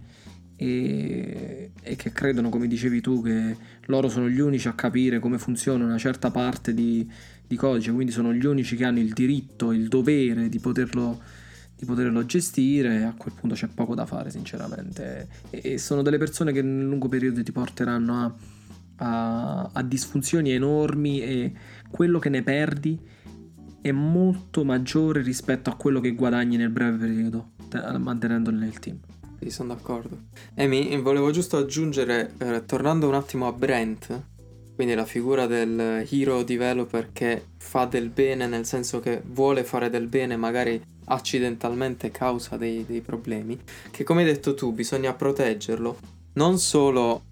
e, 0.56 1.72
e, 1.82 1.96
che 1.96 2.12
credono, 2.12 2.48
come 2.48 2.66
dicevi 2.66 3.00
tu, 3.00 3.22
che 3.22 3.56
loro 3.86 4.08
sono 4.08 4.28
gli 4.28 4.40
unici 4.40 4.68
a 4.68 4.72
capire 4.72 5.18
come 5.18 5.38
funziona 5.38 5.84
una 5.84 5.98
certa 5.98 6.30
parte 6.30 6.72
di, 6.72 7.10
di 7.46 7.56
codice, 7.56 7.92
quindi 7.92 8.12
sono 8.12 8.32
gli 8.32 8.44
unici 8.44 8.76
che 8.76 8.84
hanno 8.84 9.00
il 9.00 9.12
diritto, 9.12 9.72
il 9.72 9.88
dovere 9.88 10.48
di 10.48 10.58
poterlo, 10.58 11.20
di 11.76 11.84
poterlo 11.84 12.24
gestire, 12.24 13.04
a 13.04 13.14
quel 13.16 13.34
punto 13.38 13.54
c'è 13.54 13.68
poco 13.68 13.94
da 13.94 14.06
fare 14.06 14.30
sinceramente. 14.30 15.28
E, 15.50 15.60
e 15.72 15.78
sono 15.78 16.02
delle 16.02 16.18
persone 16.18 16.52
che 16.52 16.62
nel 16.62 16.86
lungo 16.86 17.08
periodo 17.08 17.42
ti 17.42 17.52
porteranno 17.52 18.22
a, 18.22 18.34
a, 18.96 19.70
a 19.72 19.82
disfunzioni 19.82 20.50
enormi 20.50 21.20
e 21.22 21.52
quello 21.90 22.18
che 22.18 22.28
ne 22.28 22.42
perdi 22.42 22.98
è 23.80 23.92
molto 23.92 24.64
maggiore 24.64 25.20
rispetto 25.20 25.68
a 25.68 25.76
quello 25.76 26.00
che 26.00 26.12
guadagni 26.12 26.56
nel 26.56 26.70
breve 26.70 26.96
periodo 26.96 27.50
mantenendolo 27.98 28.56
nel 28.56 28.78
team. 28.78 28.98
Sì, 29.38 29.50
sono 29.50 29.74
d'accordo. 29.74 30.22
Amy, 30.56 30.98
volevo 31.02 31.30
giusto 31.30 31.58
aggiungere, 31.58 32.32
eh, 32.38 32.64
tornando 32.64 33.08
un 33.08 33.14
attimo 33.14 33.46
a 33.46 33.52
Brent, 33.52 34.22
quindi 34.74 34.94
la 34.94 35.04
figura 35.04 35.46
del 35.46 36.06
hero 36.10 36.42
developer 36.42 37.10
che 37.12 37.44
fa 37.58 37.84
del 37.84 38.08
bene 38.08 38.46
nel 38.46 38.66
senso 38.66 39.00
che 39.00 39.22
vuole 39.24 39.64
fare 39.64 39.88
del 39.88 40.08
bene, 40.08 40.36
magari 40.36 40.82
accidentalmente 41.06 42.10
causa 42.10 42.56
dei, 42.56 42.84
dei 42.86 43.00
problemi, 43.00 43.58
che 43.90 44.04
come 44.04 44.22
hai 44.22 44.26
detto 44.26 44.54
tu 44.54 44.72
bisogna 44.72 45.12
proteggerlo, 45.12 45.98
non 46.34 46.58
solo 46.58 47.22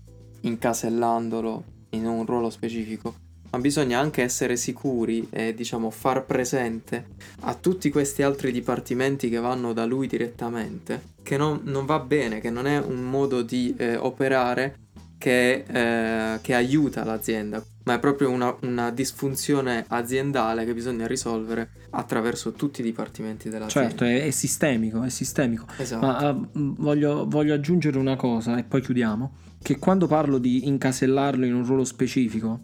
incasellandolo 0.40 1.64
in 1.90 2.06
un 2.06 2.24
ruolo 2.24 2.50
specifico, 2.50 3.14
ma 3.50 3.58
bisogna 3.58 3.98
anche 3.98 4.22
essere 4.22 4.56
sicuri 4.56 5.28
e 5.30 5.54
diciamo 5.54 5.90
far 5.90 6.24
presente 6.24 7.08
a 7.40 7.54
tutti 7.54 7.90
questi 7.90 8.22
altri 8.22 8.50
dipartimenti 8.50 9.28
che 9.28 9.38
vanno 9.38 9.72
da 9.72 9.84
lui 9.84 10.06
direttamente 10.06 11.10
che 11.22 11.36
non, 11.36 11.60
non 11.64 11.86
va 11.86 11.98
bene, 11.98 12.40
che 12.40 12.50
non 12.50 12.66
è 12.66 12.78
un 12.78 13.02
modo 13.02 13.42
di 13.42 13.74
eh, 13.76 13.96
operare 13.96 14.80
che, 15.22 15.64
eh, 15.68 16.40
che, 16.40 16.52
aiuta 16.52 17.04
l'azienda, 17.04 17.64
ma 17.84 17.94
è 17.94 18.00
proprio 18.00 18.28
una, 18.30 18.56
una, 18.62 18.90
disfunzione 18.90 19.84
aziendale 19.86 20.64
che 20.64 20.74
bisogna 20.74 21.06
risolvere 21.06 21.70
attraverso 21.90 22.50
tutti 22.50 22.80
i 22.80 22.82
dipartimenti 22.82 23.48
dell'azienda. 23.48 23.90
Certo, 23.90 24.04
è, 24.04 24.24
è 24.24 24.30
sistemico, 24.32 25.04
è 25.04 25.08
sistemico. 25.10 25.66
Esatto. 25.76 26.04
Ma 26.04 26.28
uh, 26.28 26.48
voglio, 26.74 27.28
voglio 27.28 27.54
aggiungere 27.54 27.98
una 27.98 28.16
cosa 28.16 28.58
e 28.58 28.64
poi 28.64 28.80
chiudiamo, 28.80 29.32
che 29.62 29.78
quando 29.78 30.08
parlo 30.08 30.38
di 30.38 30.66
incasellarlo 30.66 31.46
in 31.46 31.54
un 31.54 31.64
ruolo 31.64 31.84
specifico, 31.84 32.62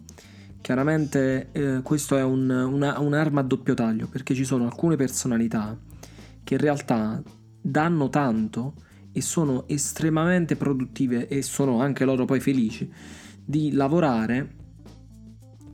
Chiaramente 0.61 1.47
eh, 1.53 1.79
questo 1.81 2.17
è 2.17 2.21
un, 2.21 2.49
una, 2.49 2.99
un'arma 2.99 3.39
a 3.39 3.43
doppio 3.43 3.73
taglio 3.75 4.07
perché 4.07 4.35
ci 4.35 4.43
sono 4.43 4.65
alcune 4.65 4.97
personalità 4.97 5.75
che 6.43 6.55
in 6.55 6.59
realtà 6.59 7.23
danno 7.61 8.09
tanto 8.09 8.73
e 9.11 9.21
sono 9.21 9.67
estremamente 9.67 10.55
produttive 10.55 11.27
e 11.27 11.41
sono 11.41 11.81
anche 11.81 12.05
loro 12.05 12.25
poi 12.25 12.39
felici 12.39 12.89
di 13.43 13.71
lavorare 13.71 14.55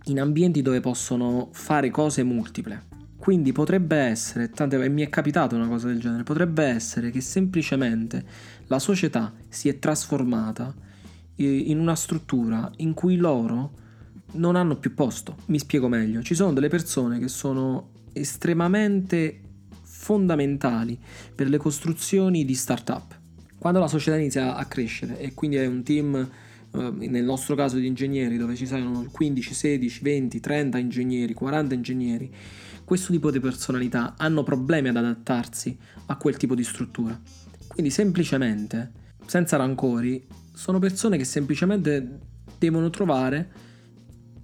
in 0.05 0.19
ambienti 0.19 0.61
dove 0.61 0.79
possono 0.79 1.49
fare 1.51 1.89
cose 1.89 2.23
multiple. 2.23 2.93
Quindi 3.17 3.51
potrebbe 3.51 3.97
essere, 3.97 4.49
tante, 4.49 4.87
mi 4.89 5.01
è 5.01 5.09
capitato 5.09 5.55
una 5.55 5.67
cosa 5.67 5.87
del 5.87 5.99
genere, 5.99 6.23
potrebbe 6.23 6.63
essere 6.63 7.09
che 7.09 7.21
semplicemente 7.21 8.23
la 8.67 8.77
società 8.77 9.33
si 9.49 9.67
è 9.67 9.79
trasformata 9.79 10.73
eh, 11.35 11.57
in 11.57 11.79
una 11.79 11.95
struttura 11.95 12.71
in 12.77 12.93
cui 12.93 13.15
loro 13.15 13.71
non 14.33 14.55
hanno 14.55 14.77
più 14.77 14.93
posto. 14.93 15.37
Mi 15.47 15.59
spiego 15.59 15.87
meglio, 15.87 16.21
ci 16.21 16.35
sono 16.35 16.53
delle 16.53 16.69
persone 16.69 17.19
che 17.19 17.27
sono 17.27 17.89
estremamente 18.13 19.41
fondamentali 19.81 20.99
per 21.33 21.49
le 21.49 21.57
costruzioni 21.57 22.45
di 22.45 22.53
startup. 22.53 23.23
Quando 23.65 23.81
la 23.81 23.89
società 23.89 24.15
inizia 24.15 24.55
a 24.55 24.63
crescere 24.65 25.17
e 25.17 25.33
quindi 25.33 25.55
è 25.55 25.65
un 25.65 25.81
team, 25.81 26.13
eh, 26.15 27.07
nel 27.07 27.23
nostro 27.23 27.55
caso 27.55 27.77
di 27.77 27.87
ingegneri, 27.87 28.37
dove 28.37 28.55
ci 28.55 28.67
sono 28.67 29.07
15, 29.11 29.53
16, 29.55 30.03
20, 30.03 30.39
30 30.39 30.77
ingegneri, 30.77 31.33
40 31.33 31.73
ingegneri, 31.73 32.31
questo 32.83 33.11
tipo 33.11 33.31
di 33.31 33.39
personalità 33.39 34.13
hanno 34.19 34.43
problemi 34.43 34.89
ad 34.89 34.97
adattarsi 34.97 35.75
a 36.05 36.15
quel 36.15 36.37
tipo 36.37 36.53
di 36.53 36.63
struttura. 36.63 37.19
Quindi 37.65 37.89
semplicemente, 37.89 38.91
senza 39.25 39.57
rancori, 39.57 40.23
sono 40.53 40.77
persone 40.77 41.17
che 41.17 41.25
semplicemente 41.25 42.19
devono 42.59 42.91
trovare 42.91 43.49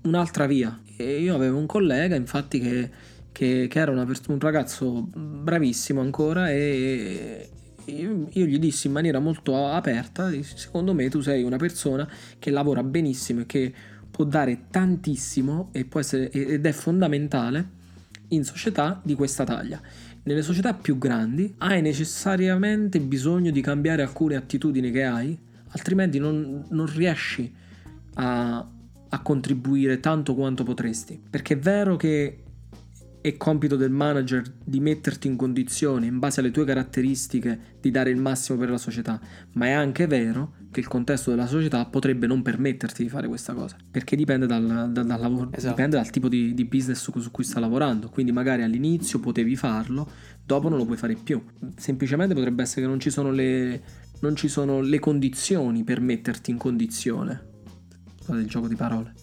un'altra 0.02 0.48
via. 0.48 0.82
E 0.98 1.22
io 1.22 1.36
avevo 1.36 1.60
un 1.60 1.68
collega, 1.68 2.16
infatti, 2.16 2.58
che, 2.58 2.90
che, 3.32 3.68
che 3.70 3.80
era 3.80 4.04
pers- 4.04 4.26
un 4.30 4.40
ragazzo 4.40 5.08
bravissimo 5.14 6.02
ancora 6.02 6.50
e 6.50 7.52
io, 7.92 8.46
gli 8.46 8.60
dissi 8.60 8.88
in 8.88 8.94
maniera 8.94 9.20
molto 9.20 9.68
aperta, 9.68 10.32
secondo 10.42 10.94
me 10.94 11.10
tu 11.10 11.22
sei 11.22 11.44
una 11.44 11.58
persona 11.58 12.08
che 12.40 12.50
lavora 12.50 12.84
benissimo 12.84 13.42
e 13.42 13.46
che 13.46 13.74
può 14.10 14.26
dare 14.26 14.66
tantissimo 14.70 15.70
e 15.72 15.86
può 15.86 16.00
essere, 16.00 16.30
ed 16.32 16.66
è 16.66 16.72
fondamentale 16.72 17.80
in 18.30 18.44
società 18.44 19.00
di 19.04 19.16
questa 19.16 19.44
taglia. 19.44 19.82
Nelle 20.24 20.44
società 20.44 20.74
più 20.74 20.98
grandi 20.98 21.54
hai 21.60 21.82
necessariamente 21.82 23.00
bisogno 23.00 23.52
di 23.52 23.62
cambiare 23.62 24.04
alcune 24.04 24.36
attitudini 24.36 24.92
che 24.92 25.04
hai, 25.04 25.38
altrimenti 25.70 26.20
non, 26.20 26.66
non 26.70 26.86
riesci 26.86 27.52
a, 28.16 28.68
a 29.10 29.22
contribuire 29.22 30.00
tanto 30.00 30.36
quanto 30.36 30.64
potresti. 30.64 31.20
Perché 31.30 31.56
è 31.56 31.58
vero 31.58 31.96
che 31.96 32.44
è 33.22 33.38
compito 33.38 33.76
del 33.76 33.92
manager 33.92 34.44
di 34.64 34.80
metterti 34.80 35.28
in 35.28 35.36
condizione, 35.36 36.08
in 36.08 36.18
base 36.18 36.40
alle 36.40 36.50
tue 36.50 36.66
caratteristiche, 36.66 37.78
di 37.80 37.92
dare 37.92 38.10
il 38.10 38.18
massimo 38.18 38.58
per 38.58 38.72
la 38.72 38.80
società, 38.80 39.20
ma 39.54 39.68
è 39.68 39.72
anche 39.72 40.08
vero 40.08 40.54
che 40.72 40.80
il 40.80 40.88
contesto 40.88 41.30
della 41.30 41.46
società 41.46 41.86
potrebbe 41.86 42.26
non 42.26 42.42
permetterti 42.42 43.04
di 43.04 43.10
fare 43.10 43.28
questa 43.28 43.54
cosa, 43.54 43.76
perché 43.90 44.16
dipende 44.16 44.48
dal, 44.48 44.66
dal, 44.92 45.06
dal, 45.06 45.20
lavoro, 45.20 45.50
esatto. 45.52 45.76
dipende 45.76 45.98
dal 45.98 46.10
tipo 46.10 46.28
di, 46.28 46.56
di 46.56 46.66
business 46.66 47.00
su, 47.00 47.12
su, 47.20 47.30
cui 47.30 47.44
sta 47.44 47.60
lavorando, 47.60 48.10
quindi 48.10 48.32
magari 48.32 48.64
all'inizio 48.64 49.20
potevi 49.20 49.56
farlo, 49.56 50.10
dopo 50.44 50.68
non 50.68 50.80
lo 50.80 50.86
puoi 50.86 50.98
fare 50.98 51.14
più, 51.14 51.44
semplicemente 51.76 52.34
potrebbe 52.34 52.64
essere 52.64 52.82
che 52.82 52.88
non 52.88 53.00
ci 53.00 53.12
sono 53.12 53.30
le, 53.30 53.82
non 54.22 54.36
ci 54.36 54.48
sono 54.48 54.82
le 54.82 54.98
condizioni 54.98 55.84
per 55.84 56.02
metterti 56.02 56.50
in 56.50 56.58
condizione, 56.58 57.50
scusate 58.18 58.40
il 58.40 58.48
gioco 58.48 58.68
di 58.68 58.76
parole. 58.76 59.14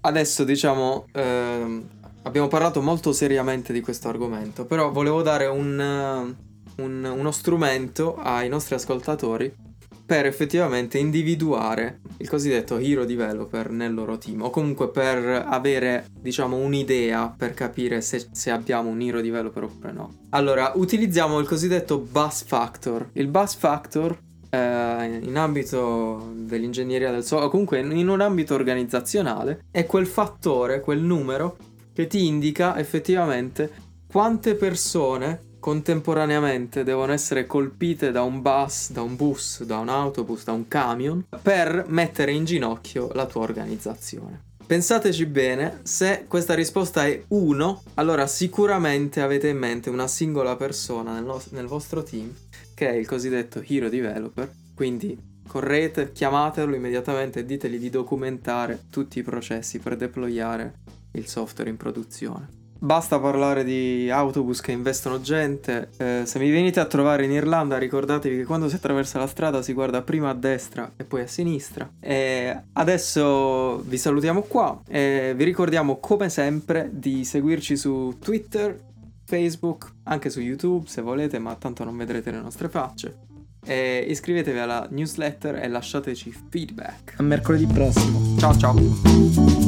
Adesso 0.00 0.42
diciamo... 0.42 1.06
Ehm 1.12 1.84
abbiamo 2.24 2.48
parlato 2.48 2.82
molto 2.82 3.12
seriamente 3.12 3.72
di 3.72 3.80
questo 3.80 4.08
argomento, 4.08 4.64
però 4.64 4.90
volevo 4.90 5.22
dare 5.22 5.46
un, 5.46 6.34
un, 6.76 7.04
uno 7.04 7.30
strumento 7.30 8.16
ai 8.16 8.48
nostri 8.48 8.74
ascoltatori 8.74 9.72
per 10.06 10.26
effettivamente 10.26 10.98
individuare 10.98 12.00
il 12.18 12.28
cosiddetto 12.28 12.76
hero 12.76 13.06
developer 13.06 13.70
nel 13.70 13.94
loro 13.94 14.18
team 14.18 14.42
o 14.42 14.50
comunque 14.50 14.90
per 14.90 15.46
avere 15.48 16.08
diciamo 16.20 16.56
un'idea 16.56 17.34
per 17.34 17.54
capire 17.54 18.02
se, 18.02 18.26
se, 18.30 18.50
abbiamo 18.50 18.90
un 18.90 19.00
hero 19.00 19.22
developer 19.22 19.62
oppure 19.62 19.92
no. 19.92 20.12
Allora 20.30 20.72
utilizziamo 20.74 21.38
il 21.38 21.46
cosiddetto 21.46 21.98
bus 21.98 22.44
factor. 22.44 23.08
Il 23.14 23.28
bus 23.28 23.54
factor 23.54 24.18
eh, 24.50 25.20
in 25.22 25.36
ambito 25.38 26.32
dell'ingegneria 26.34 27.10
del 27.10 27.22
software 27.22 27.46
o 27.46 27.50
comunque 27.50 27.78
in 27.78 28.08
un 28.08 28.20
ambito 28.20 28.54
organizzazionale 28.54 29.64
è 29.70 29.86
quel 29.86 30.06
fattore, 30.06 30.80
quel 30.80 31.00
numero 31.00 31.56
che 31.94 32.06
ti 32.06 32.26
indica 32.26 32.76
effettivamente 32.76 33.70
quante 34.06 34.54
persone 34.56 35.52
contemporaneamente 35.60 36.84
devono 36.84 37.12
essere 37.12 37.46
colpite 37.46 38.10
da 38.10 38.22
un 38.22 38.42
bus, 38.42 38.92
da 38.92 39.00
un 39.00 39.16
bus, 39.16 39.62
da 39.64 39.78
un 39.78 39.88
autobus, 39.88 40.44
da 40.44 40.52
un 40.52 40.68
camion 40.68 41.24
per 41.40 41.86
mettere 41.88 42.32
in 42.32 42.44
ginocchio 42.44 43.10
la 43.14 43.24
tua 43.24 43.42
organizzazione. 43.42 44.42
Pensateci 44.66 45.24
bene, 45.26 45.80
se 45.82 46.24
questa 46.28 46.54
risposta 46.54 47.06
è 47.06 47.22
1, 47.28 47.82
allora 47.94 48.26
sicuramente 48.26 49.20
avete 49.20 49.48
in 49.48 49.58
mente 49.58 49.88
una 49.88 50.06
singola 50.06 50.56
persona 50.56 51.14
nel, 51.14 51.24
no- 51.24 51.42
nel 51.50 51.66
vostro 51.66 52.02
team 52.02 52.30
che 52.74 52.90
è 52.90 52.92
il 52.92 53.06
cosiddetto 53.06 53.62
hero 53.66 53.88
developer, 53.88 54.50
quindi 54.74 55.16
correte, 55.46 56.12
chiamatelo 56.12 56.74
immediatamente 56.74 57.40
e 57.40 57.44
ditegli 57.44 57.78
di 57.78 57.90
documentare 57.90 58.84
tutti 58.90 59.18
i 59.18 59.22
processi 59.22 59.78
per 59.78 59.96
deployare 59.96 60.74
il 61.14 61.26
software 61.26 61.70
in 61.70 61.76
produzione. 61.76 62.62
Basta 62.84 63.18
parlare 63.18 63.64
di 63.64 64.10
autobus 64.10 64.60
che 64.60 64.70
investono 64.70 65.18
gente. 65.22 65.88
Eh, 65.96 66.22
se 66.26 66.38
mi 66.38 66.50
venite 66.50 66.80
a 66.80 66.84
trovare 66.84 67.24
in 67.24 67.30
Irlanda, 67.30 67.78
ricordatevi 67.78 68.36
che 68.36 68.44
quando 68.44 68.68
si 68.68 68.74
attraversa 68.74 69.18
la 69.18 69.26
strada 69.26 69.62
si 69.62 69.72
guarda 69.72 70.02
prima 70.02 70.28
a 70.28 70.34
destra 70.34 70.92
e 70.96 71.04
poi 71.04 71.22
a 71.22 71.26
sinistra. 71.26 71.88
E 71.98 72.54
adesso 72.74 73.78
vi 73.78 73.96
salutiamo 73.96 74.42
qua 74.42 74.82
e 74.86 75.32
vi 75.34 75.44
ricordiamo 75.44 75.96
come 75.96 76.28
sempre 76.28 76.90
di 76.92 77.24
seguirci 77.24 77.74
su 77.74 78.18
Twitter, 78.20 78.78
Facebook, 79.24 79.90
anche 80.02 80.28
su 80.28 80.40
YouTube 80.40 80.86
se 80.86 81.00
volete, 81.00 81.38
ma 81.38 81.54
tanto 81.54 81.84
non 81.84 81.96
vedrete 81.96 82.30
le 82.30 82.40
nostre 82.40 82.68
facce. 82.68 83.16
E 83.64 84.04
iscrivetevi 84.10 84.58
alla 84.58 84.86
newsletter 84.90 85.56
e 85.56 85.68
lasciateci 85.68 86.34
feedback. 86.50 87.14
A 87.16 87.22
mercoledì 87.22 87.66
prossimo. 87.66 88.36
Ciao 88.36 88.54
ciao. 88.58 89.63